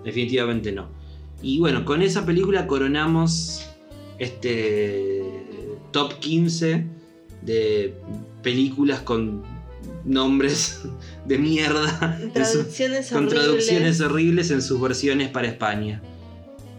[0.03, 0.87] Definitivamente no.
[1.41, 3.63] Y bueno, con esa película coronamos
[4.17, 5.23] este
[5.91, 6.85] top 15
[7.41, 7.93] de
[8.41, 9.43] películas con
[10.05, 10.81] nombres
[11.25, 12.19] de mierda.
[12.45, 12.59] su-
[13.13, 16.01] con traducciones horribles en sus versiones para España.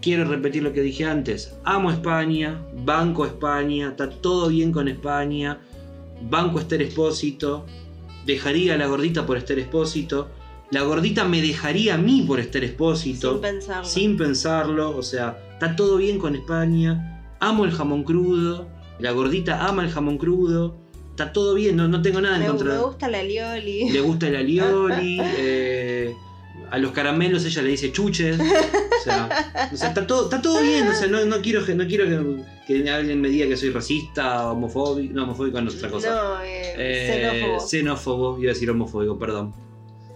[0.01, 1.53] Quiero repetir lo que dije antes.
[1.65, 5.59] Amo España, banco España, está todo bien con España,
[6.29, 7.65] banco Esther Espósito,
[8.25, 10.29] dejaría a la gordita por Esther Espósito,
[10.71, 13.85] la gordita me dejaría a mí por Esther Espósito, Sin pensarlo.
[13.89, 18.67] sin pensarlo, o sea, está todo bien con España, amo el jamón crudo,
[18.99, 20.77] la gordita ama el jamón crudo,
[21.11, 23.89] está todo bien, no, no tengo nada en me, contra me gusta la lioli.
[23.89, 26.13] le gusta el alioli, eh,
[26.71, 28.37] a los caramelos ella le dice chuches.
[28.39, 30.87] O sea, o sea, está, todo, está todo bien.
[30.87, 32.43] O sea, no, no quiero, que- no quiero que,
[32.83, 35.13] que alguien me diga que soy racista, homofóbico.
[35.13, 36.09] No, homofóbico no es otra cosa.
[36.13, 37.67] No, eh, Eh, xenófobo.
[37.67, 39.53] xenófobo, iba a decir homofóbico, perdón.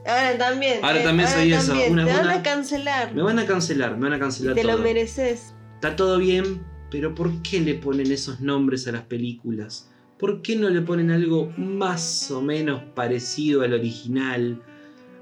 [0.06, 0.80] Ahora también.
[0.84, 3.14] Ahora eh, también soy eso, una- Te van una- a cancelar.
[3.14, 4.74] Me van a cancelar, me van a cancelar Te todo.
[4.74, 5.54] lo mereces.
[5.76, 9.90] Está todo bien, pero ¿por qué le ponen esos nombres a las películas?
[10.20, 14.62] ¿Por qué no le ponen algo más o menos parecido al original?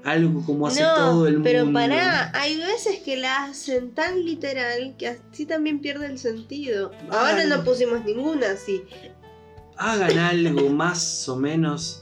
[0.04, 1.48] Algo como hace todo el mundo.
[1.48, 6.90] pero pará, hay veces que la hacen tan literal que así también pierde el sentido.
[7.10, 7.48] Ahora Ay.
[7.48, 8.82] no pusimos ninguna así.
[9.76, 12.01] Hagan algo más o menos.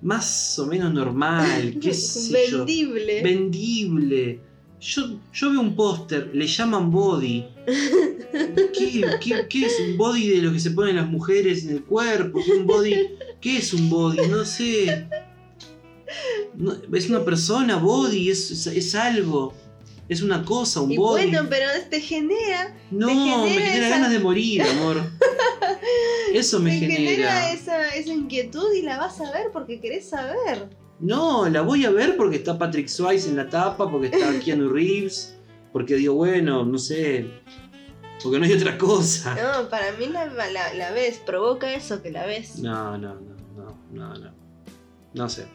[0.00, 2.58] Más o menos normal, qué sé yo.
[2.58, 3.22] Vendible.
[3.22, 4.40] Vendible.
[4.80, 7.44] Yo, yo veo un póster, le llaman body.
[8.72, 11.82] ¿Qué, qué, qué es un body de lo que se ponen las mujeres en el
[11.82, 12.40] cuerpo?
[12.44, 12.94] ¿Qué, un body?
[13.40, 14.28] ¿Qué es un body?
[14.28, 15.06] No sé.
[16.54, 19.52] No, es una persona, body, es, es, es algo.
[20.08, 21.24] Es una cosa, un y body.
[21.30, 25.02] bueno, pero te genera, no, te genera me genera esa- ganas de morir, amor.
[26.34, 27.10] Eso me te genera.
[27.42, 30.68] genera esa, esa inquietud y la vas a ver porque querés saber.
[31.00, 34.68] No, la voy a ver porque está Patrick Swayze en la tapa, porque está Keanu
[34.68, 35.36] Reeves,
[35.72, 37.30] porque digo, bueno, no sé,
[38.22, 39.34] porque no hay otra cosa.
[39.34, 42.58] No, para mí la, la, la ves, provoca eso que la ves.
[42.58, 44.34] No, no, no, no, no.
[45.14, 45.46] No sé.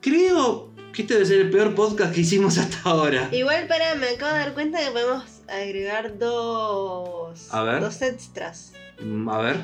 [0.00, 3.28] Creo que este debe ser el peor podcast que hicimos hasta ahora.
[3.32, 7.80] Igual para, me acabo de dar cuenta que podemos agregar dos, A ver.
[7.80, 8.72] dos extras.
[9.02, 9.56] Mm, A ver.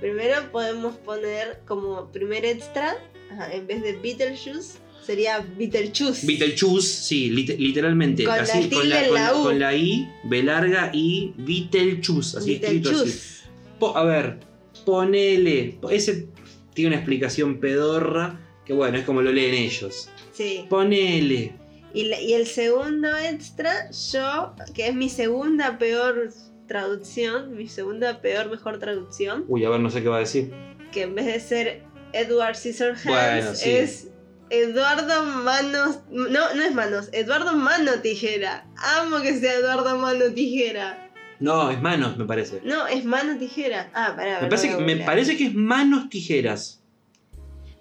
[0.00, 2.96] Primero podemos poner como primer extra,
[3.32, 6.26] ajá, en vez de Beetlejuice, sería Beetlejuice.
[6.26, 8.24] Beetlejuice, sí, lit- literalmente.
[8.24, 9.42] Con la así, con, la, con, la U.
[9.44, 12.98] con la I, B larga y Beetlejuice, así escrito así.
[12.98, 13.44] Beetlejuice.
[13.78, 14.38] Po- a ver,
[14.84, 15.78] ponele.
[15.90, 16.28] Ese
[16.74, 20.08] tiene una explicación pedorra que bueno, es como lo leen ellos.
[20.32, 20.66] Sí.
[20.68, 21.54] Ponele.
[21.94, 26.32] Y, y el segundo extra, yo, que es mi segunda peor
[26.66, 30.52] traducción, mi segunda peor mejor traducción, Uy, a ver, no sé qué va a decir.
[30.92, 33.70] que en vez de ser Edward Scissorhands, Bueno, sí.
[33.70, 34.08] es
[34.50, 36.00] Eduardo Manos.
[36.10, 38.66] No, no es Manos, Eduardo Mano Tijera.
[38.98, 41.00] Amo que sea Eduardo Mano Tijera.
[41.40, 42.60] No, es manos, me parece.
[42.64, 43.90] No, es Mano Tijera.
[43.92, 44.40] Ah, pará.
[44.42, 46.83] Me parece, me parece que es manos tijeras.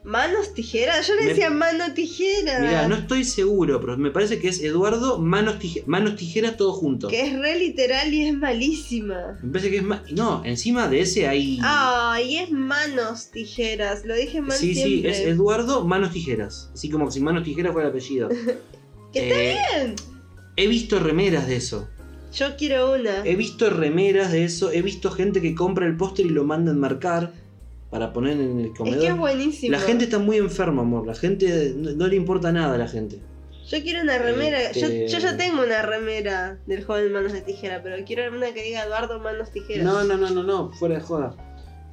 [0.04, 1.00] ¿Manos Tijera?
[1.02, 2.60] Yo le Me- decía Mano Tijera.
[2.60, 6.74] Mira, no estoy seguro, pero me parece que es Eduardo Manos, Tije- manos Tijeras todo
[6.74, 7.08] junto.
[7.08, 9.40] Que es re literal y es malísima.
[9.42, 11.58] Me parece que es ma- No, encima de ese hay.
[11.64, 14.04] Ay, es manos tijeras.
[14.06, 15.12] Lo dije mal sí, sí, siempre.
[15.12, 16.70] es Eduardo Manos Tijeras.
[16.74, 18.30] Así como si Manos Tijeras fuera el apellido.
[19.14, 19.96] Que está Eh, bien.
[20.58, 21.88] He visto remeras de eso.
[22.36, 23.24] Yo quiero una.
[23.26, 24.72] He visto remeras de eso.
[24.72, 27.32] He visto gente que compra el póster y lo manda a enmarcar
[27.94, 29.00] para poner en el es comedor.
[29.00, 29.72] que es buenísimo.
[29.72, 31.06] la gente está muy enferma, amor.
[31.08, 33.20] La gente no, no le importa nada a la gente.
[33.70, 34.72] Yo quiero una remera.
[34.74, 38.52] Yo, Este- yo ya tengo una remera del joven Manos de Tijera, pero quiero una
[38.54, 39.86] que diga Eduardo Manos Tijeras.
[39.86, 41.36] No, no, no, no, no, fuera de joda.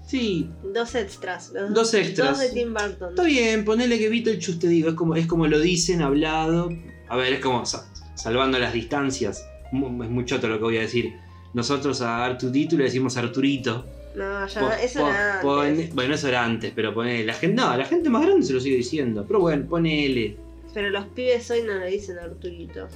[0.06, 1.52] Sí, Dos extras.
[1.54, 2.30] los Dos extras.
[2.30, 3.10] Dos de Tim Burton.
[3.10, 6.70] está bien, ponele que Beetlejuice te digo, es como, es como lo dicen, hablado.
[7.08, 7.86] A ver, es como sa-
[8.16, 9.44] salvando las distancias.
[9.72, 11.12] Es muy choto lo que voy a decir.
[11.54, 13.86] Nosotros a Artudito le decimos Arturito.
[14.14, 15.94] No, ya Po- eso po- era pone- antes.
[15.94, 17.24] bueno, eso era antes, pero ponele.
[17.24, 19.24] La gente, no, la gente más grande se lo sigue diciendo.
[19.26, 20.36] Pero bueno, ponele.
[20.74, 22.88] Pero los pibes hoy no le dicen Arturito.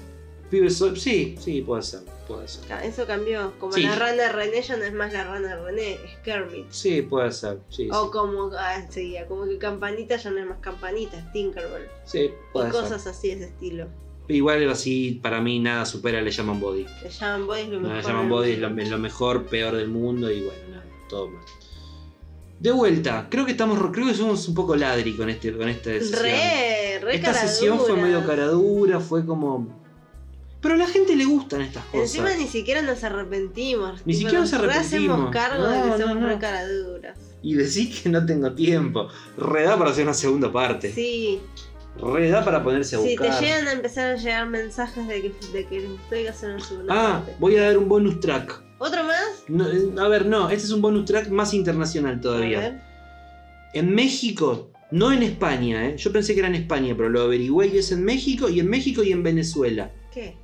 [0.50, 2.64] Pibes, so- sí, sí, puede ser, puede ser.
[2.84, 3.52] Eso cambió.
[3.58, 3.82] Como Sí.
[3.82, 6.66] la rana René ya no es más la rana René, es Kermit.
[6.70, 8.10] Sí, puede ser, sí, O sí.
[8.12, 11.86] como, ah, seguía, como que Campanita ya no es más Campanita, es Tinkerbell.
[12.04, 12.80] Sí, puede y ser.
[12.82, 13.86] cosas así de ese estilo.
[14.28, 16.86] Igual así, para mí nada supera le llaman body.
[17.02, 17.96] Le llaman Body es lo mejor.
[17.96, 21.28] le llaman body, es lo, es lo mejor, peor del mundo y bueno, nada, todo
[21.30, 21.42] mal.
[22.60, 25.90] De vuelta, creo que estamos, creo que somos un poco ladri con este, con esta
[25.90, 26.22] sesión.
[26.22, 29.82] Re, re Esta sesión fue medio caradura, fue como.
[30.60, 32.14] Pero a la gente le gustan estas cosas.
[32.14, 34.00] Encima ni siquiera nos arrepentimos.
[34.06, 35.18] Ni siquiera nos re arrepentimos.
[35.18, 36.28] hacemos cargo de No, que no, somos no.
[36.28, 37.18] re caraduras.
[37.42, 39.08] Y decís que no tengo tiempo.
[39.36, 40.90] Reda para hacer una segunda parte.
[40.90, 41.42] Sí,
[42.00, 43.38] Reda para ponerse a sí, buscar.
[43.38, 46.64] te llegan a empezar a llegar mensajes de que, de que les gustaría hacer una
[46.64, 47.36] segunda ah, parte.
[47.38, 48.63] voy a dar un bonus track.
[48.78, 49.44] ¿Otro más?
[49.48, 52.58] No, eh, a ver, no, este es un bonus track más internacional A todavía.
[52.60, 52.80] ver.
[53.72, 55.96] En México, no en España, ¿eh?
[55.96, 58.68] yo pensé que era en España, pero lo averigüé y es en México y en
[58.68, 59.92] México y en Venezuela.
[60.12, 60.36] ¿Qué?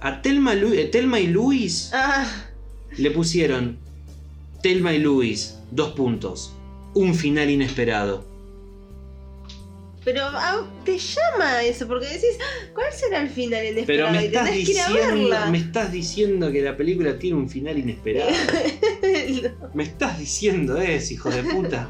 [0.00, 2.26] A Telma, Lu- eh, Telma y Luis Ah,
[2.96, 3.78] le pusieron
[4.62, 6.54] Telma y Luis, dos puntos.
[6.94, 8.24] Un final inesperado.
[10.04, 14.12] Pero ah, te llama eso, porque decís, "Ah, ¿cuál será el final Pero inesperado?
[14.12, 15.46] me y estás, tenés que ir a diciendo, verla.
[15.46, 18.30] me estás diciendo que la película tiene un final inesperado.
[19.74, 21.88] Me estás diciendo eso, hijo de puta.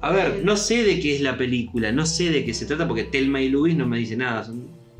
[0.00, 2.88] A ver, no sé de qué es la película, no sé de qué se trata
[2.88, 4.46] porque Telma y Luis no me dice nada.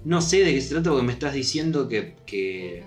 [0.04, 2.84] No sé de qué se trata porque me estás diciendo que, que,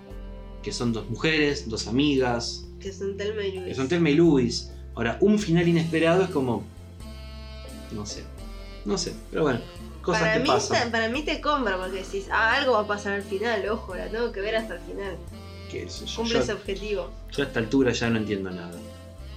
[0.64, 3.66] que son dos mujeres, dos amigas, que son Telma y Luis.
[3.68, 4.72] que son Telma y Luis.
[4.96, 6.66] Ahora, un final inesperado es como...
[7.96, 8.24] No sé,
[8.86, 9.60] no sé, pero bueno,
[10.02, 10.78] cosas para, que mí pasan.
[10.78, 13.96] está- para mí te compra porque decís, ah, algo va a pasar al final, ojo,
[13.96, 15.18] la tengo que ver hasta el final.
[15.72, 17.10] Qué sé yo, Cumple yo- ese objetivo.
[17.32, 18.78] yo a esta altura ya no entiendo nada.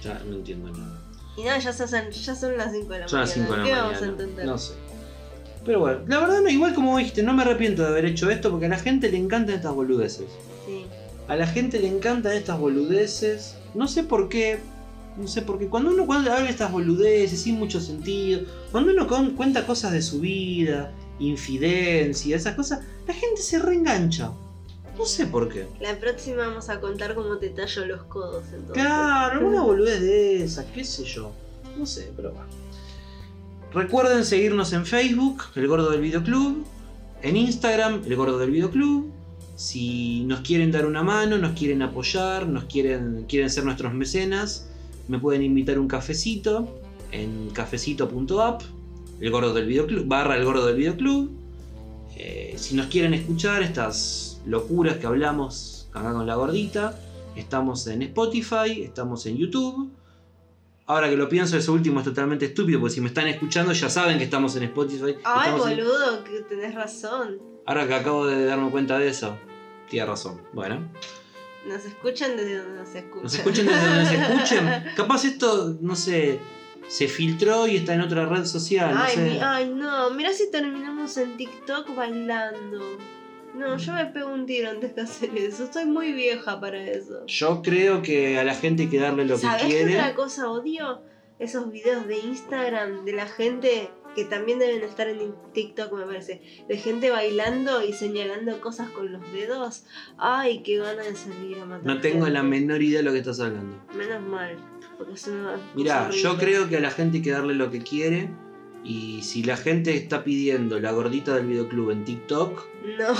[0.03, 0.99] Ya no entiendo nada.
[1.35, 3.25] Y no, ya son, ya son las 5 de la Son mañana.
[3.25, 3.87] las 5 de la ¿Qué mañana.
[3.87, 4.45] vamos a entender?
[4.45, 4.73] No sé.
[5.65, 8.49] Pero bueno, la verdad, no, igual como dijiste, no me arrepiento de haber hecho esto
[8.51, 10.27] porque a la gente le encantan estas boludeces.
[10.65, 10.85] Sí.
[11.27, 13.55] A la gente le encantan estas boludeces.
[13.73, 14.59] No sé por qué.
[15.19, 15.67] No sé por qué.
[15.67, 18.41] Cuando uno cuando habla estas boludeces sin mucho sentido,
[18.71, 24.31] cuando uno cuenta cosas de su vida, infidencia, esas cosas, la gente se reengancha.
[24.97, 25.67] No sé por qué.
[25.79, 28.83] La próxima vamos a contar cómo te tallo los codos entonces.
[28.83, 31.31] Claro, una boludez de esas, qué sé yo.
[31.77, 32.49] No sé, pero bueno.
[33.73, 36.65] Recuerden seguirnos en Facebook, El Gordo del Videoclub.
[37.21, 39.11] En Instagram, El Gordo del Videoclub.
[39.55, 44.68] Si nos quieren dar una mano, nos quieren apoyar, nos quieren, quieren ser nuestros mecenas,
[45.09, 46.79] me pueden invitar un cafecito
[47.11, 48.61] en cafecito.app,
[49.19, 51.31] el gordo del videoclub, barra el gordo del videoclub.
[52.15, 56.97] Eh, si nos quieren escuchar estas locuras que hablamos acá con la gordita,
[57.35, 59.91] estamos en Spotify, estamos en YouTube.
[60.85, 63.89] Ahora que lo pienso, eso último es totalmente estúpido, porque si me están escuchando ya
[63.89, 65.15] saben que estamos en Spotify.
[65.23, 67.37] Ay, en- boludo, que tenés razón.
[67.65, 69.35] Ahora que acabo de darme cuenta de eso,
[69.89, 70.41] tienes razón.
[70.53, 70.87] Bueno,
[71.69, 73.23] Nos escuchan desde donde nos escuchan.
[73.23, 74.83] nos escuchen desde donde se escuchen.
[74.95, 76.39] Capaz esto, no sé,
[76.87, 78.93] se filtró y está en otra red social.
[78.93, 79.21] No Ay, sé.
[79.29, 82.97] mi- ay, no, mira si terminamos en TikTok bailando.
[83.55, 85.63] No, yo me pego un tiro antes que hacer eso.
[85.65, 87.25] Estoy muy vieja para eso.
[87.25, 89.95] Yo creo que a la gente hay que darle lo que ¿Sabes qué quiere.
[89.97, 91.01] otra cosa odio?
[91.39, 96.41] Esos videos de Instagram de la gente que también deben estar en TikTok, me parece.
[96.67, 99.83] De gente bailando y señalando cosas con los dedos.
[100.17, 101.85] Ay, qué ganas de salir a matar.
[101.85, 103.77] No tengo la menor idea de lo que estás hablando.
[103.95, 104.57] Menos mal,
[104.97, 105.57] porque es una.
[105.75, 108.29] Mirá, yo creo que a la gente hay que darle lo que quiere.
[108.83, 112.65] Y si la gente está pidiendo la gordita del videoclub en TikTok,
[112.97, 113.13] No,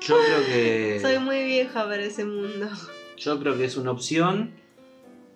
[0.00, 0.98] yo creo que.
[1.02, 2.68] soy muy vieja para ese mundo.
[3.16, 4.52] Yo creo que es una opción.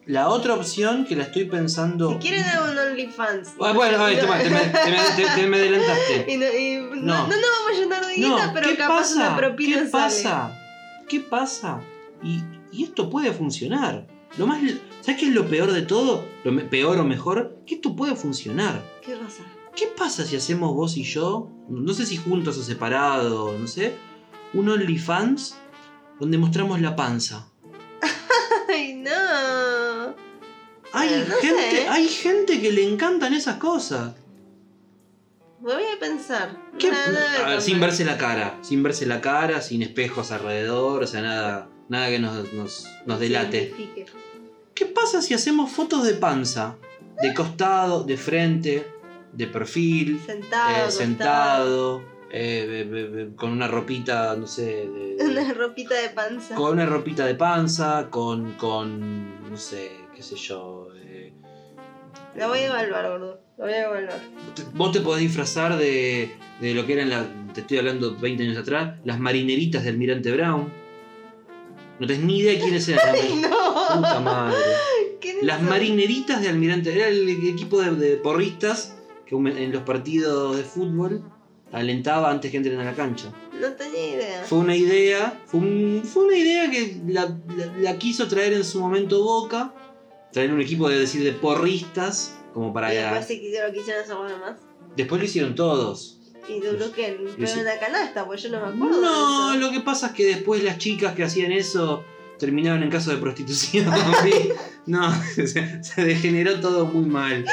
[0.07, 2.11] La otra opción que la estoy pensando.
[2.13, 3.51] Si quieren hago un OnlyFans.
[3.61, 6.27] Ah, bueno, ay, toma, te, me, te me- te- te me adelantaste.
[6.33, 7.27] Y no, y no, No.
[7.29, 9.15] no nos vamos a llenar de guita, No, pero ¿qué capaz pasa?
[9.29, 9.91] una propina ¿Qué sale.
[10.05, 10.59] pasa?
[11.09, 11.81] ¿Qué pasa?
[12.23, 12.43] Y,
[12.73, 14.07] y esto puede funcionar.
[14.39, 14.61] Lo más,
[15.03, 16.25] ¿Sabes qué es lo peor de todo?
[16.43, 18.83] Lo me- peor o mejor, que esto puede funcionar.
[19.05, 19.43] ¿Qué pasa?
[19.77, 23.95] ¿Qué pasa si hacemos vos y yo, no sé si juntos o separados, no sé,
[24.53, 25.57] un OnlyFans
[26.19, 27.47] donde mostramos la panza?
[28.69, 30.15] Ay, no.
[30.95, 31.89] Hay, no gente, sé.
[31.89, 34.15] hay gente que le encantan esas cosas.
[35.61, 36.57] Me voy a pensar.
[36.79, 40.33] ¿Qué- Nada, nada A ver, sin verse la cara, sin verse la cara, sin espejos
[40.33, 43.69] alrededor, o sea, nada, nada que nos, nos, nos delate.
[43.71, 44.07] Signifique.
[44.75, 46.77] ¿Qué pasa si hacemos fotos de panza?
[47.23, 48.87] De costado, de frente,
[49.33, 50.89] de perfil, Sentado.
[50.89, 52.03] eh, sentado,
[52.33, 56.55] eh, con una ropita, no sé, de- Una ropita de panza.
[56.55, 60.89] con una ropita de panza, con, con no sé, qué sé yo.
[60.97, 61.33] eh,
[62.37, 63.41] La voy a evaluar, gordo.
[63.59, 64.21] La voy a evaluar.
[64.75, 68.57] Vos te podés disfrazar de, de lo que eran, la, te estoy hablando 20 años
[68.57, 70.73] atrás, las marineritas de Almirante Brown.
[72.01, 73.15] No tenés ni idea de quiénes eran.
[73.15, 73.49] ¡Ay, no!
[73.97, 74.57] Puta madre.
[75.21, 76.93] ¿Qué es Las marineritas de Almirante.
[76.97, 81.23] Era el equipo de, de porristas que en los partidos de fútbol
[81.73, 83.33] alentaba antes que entren a la cancha.
[83.61, 84.43] No tenía idea.
[84.45, 88.65] Fue una idea, fue, un- fue una idea que la, la- la quiso traer en
[88.65, 89.73] su momento Boca.
[90.33, 94.17] Traer un equipo de decir de porristas, como para Y después sí lo quisieron hacer
[94.41, 94.57] más.
[94.97, 96.19] Después lo hicieron todos.
[96.49, 97.53] Y duró que sí.
[97.53, 99.01] en una canasta, pues yo no me acuerdo.
[99.01, 102.03] No, lo que pasa es que después las chicas que hacían eso
[102.39, 103.87] terminaban en caso de prostitución.
[104.85, 105.47] No, se,
[105.85, 107.45] se degeneró todo muy mal.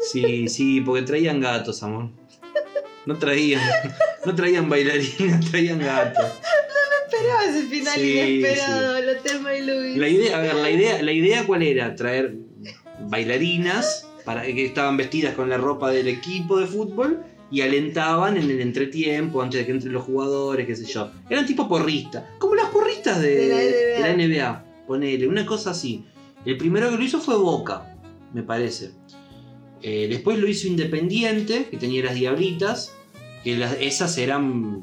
[0.00, 2.08] Sí, sí, porque traían gatos, amor.
[3.06, 3.60] No traían,
[4.24, 6.24] no traían bailarinas, traían gatos.
[7.06, 9.96] Esperaba ese final Sí, inesperado, el Hotel May Louis.
[9.98, 11.94] La idea, a ver, la idea, la idea cuál era?
[11.94, 12.34] Traer
[13.08, 18.50] bailarinas para que estaban vestidas con la ropa del equipo de fútbol y alentaban en
[18.50, 21.10] el entretiempo antes de que entren los jugadores, qué sé yo.
[21.28, 24.06] Eran tipo porristas, como las porristas de, De la NBA.
[24.08, 26.04] de la NBA, ponele, una cosa así.
[26.44, 27.94] El primero que lo hizo fue Boca,
[28.32, 28.92] me parece.
[29.86, 32.94] Eh, después lo hizo Independiente, que tenía las Diablitas,
[33.44, 34.82] que las- esas eran...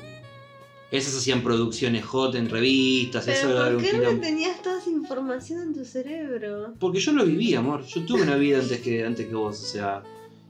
[0.92, 4.78] Esas hacían producciones hot en revistas, eso Pero era ¿por un qué no tenías toda
[4.80, 6.74] esa información en tu cerebro?
[6.80, 7.86] Porque yo lo viví, amor.
[7.86, 10.04] Yo tuve una vida antes que, antes que vos, o sea.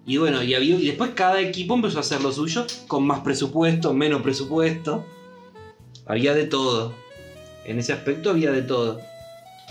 [0.07, 3.19] Y bueno, y, había- y después cada equipo empezó a hacer lo suyo, con más
[3.19, 5.05] presupuesto, menos presupuesto.
[6.07, 6.95] Había de todo.
[7.63, 8.99] En ese aspecto había de todo.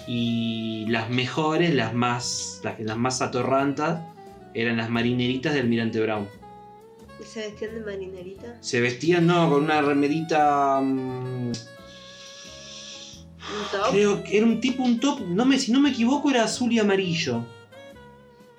[0.07, 4.03] Y las mejores, las más, las, las más atorrantas,
[4.55, 6.29] eran las marineritas del Almirante Brown.
[7.21, 8.57] ¿Y se vestían de marinerita?
[8.61, 10.81] Se vestían, no, con una remerita.
[10.81, 11.53] mm,
[13.41, 13.91] ¿Un top?
[13.91, 16.73] creo que era un tipo, un top, no me, si no me equivoco, era azul
[16.73, 17.45] y amarillo.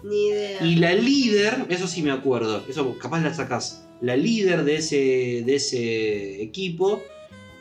[0.04, 0.64] Ni idea.
[0.64, 3.86] Y la líder, eso sí me acuerdo, eso capaz la sacás.
[4.02, 7.02] La líder de ese, de ese equipo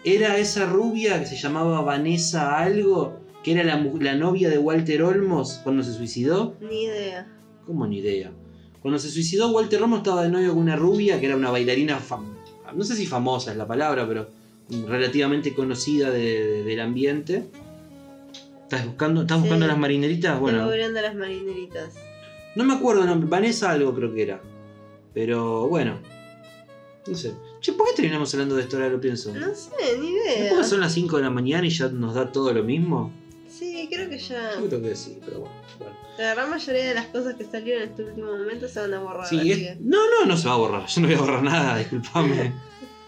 [0.04, 5.02] era esa rubia que se llamaba Vanessa algo, que era la, la novia de Walter
[5.02, 6.56] Olmos cuando se suicidó.
[6.60, 7.26] Ni idea.
[7.70, 8.32] ¿Cómo ni idea?
[8.82, 12.00] Cuando se suicidó, Walter Olmos estaba de novio con una rubia que era una bailarina,
[12.00, 12.24] fam-
[12.74, 14.28] no sé si famosa es la palabra, pero
[14.88, 16.18] relativamente conocida de-
[16.48, 17.44] de- del ambiente.
[18.64, 19.42] ¿Estás buscando, estás Sí.
[19.42, 20.40] buscando las marineritas?
[20.40, 20.64] Bueno.
[20.64, 21.94] Estoy las marineritas.
[22.56, 24.40] no me acuerdo Vanessa algo creo que era.
[25.14, 26.00] Pero bueno.
[27.06, 27.34] No sé.
[27.60, 29.32] Che, ¿por qué terminamos hablando de esto ahora lo pienso?
[29.32, 30.48] No sé, ni ¿No idea.
[30.50, 33.12] porque son las 5 de la mañana y ya nos da todo lo mismo?
[33.90, 34.54] Creo que ya.
[34.60, 35.54] Yo creo que sí, pero bueno.
[35.78, 35.96] bueno.
[36.18, 39.00] La gran mayoría de las cosas que salieron en este último momento se van a
[39.00, 39.26] borrar.
[39.28, 40.86] Sí, es- No, no, no se va a borrar.
[40.86, 42.52] Yo no voy a borrar nada, disculpame.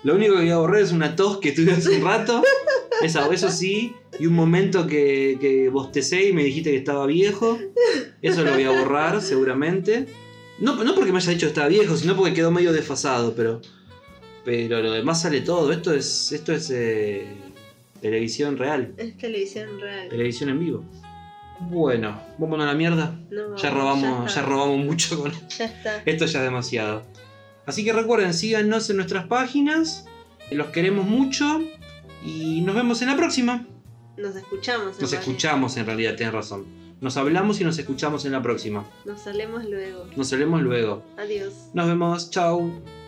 [0.02, 2.42] Lo único que voy a borrar es una tos que tuve hace un rato.
[3.02, 3.94] Eso, eso sí.
[4.18, 7.58] Y un momento que, que bostecé y me dijiste que estaba viejo.
[8.20, 10.06] Eso lo voy a borrar, seguramente.
[10.58, 13.60] No, no porque me haya dicho que estaba viejo, sino porque quedó medio desfasado, pero.
[14.44, 15.70] Pero lo demás sale todo.
[15.72, 16.32] Esto es.
[16.32, 16.70] Esto es.
[16.70, 17.24] eh,
[18.02, 18.92] televisión real.
[18.98, 20.08] Es televisión real.
[20.10, 20.84] Televisión en vivo.
[21.60, 23.16] Bueno, vámonos a la mierda.
[23.30, 26.02] No, Ya robamos, ya robamos mucho con Ya está.
[26.04, 27.04] esto ya es demasiado.
[27.64, 30.06] Así que recuerden, síganos en nuestras páginas.
[30.50, 31.62] Los queremos mucho.
[32.24, 33.66] Y nos vemos en la próxima.
[34.16, 34.96] Nos escuchamos.
[34.96, 35.20] en Nos realidad.
[35.20, 36.66] escuchamos en realidad, tienes razón.
[37.00, 38.84] Nos hablamos y nos escuchamos en la próxima.
[39.04, 40.06] Nos salemos luego.
[40.16, 41.02] Nos vemos luego.
[41.16, 41.52] Adiós.
[41.74, 42.30] Nos vemos.
[42.30, 43.01] Chao.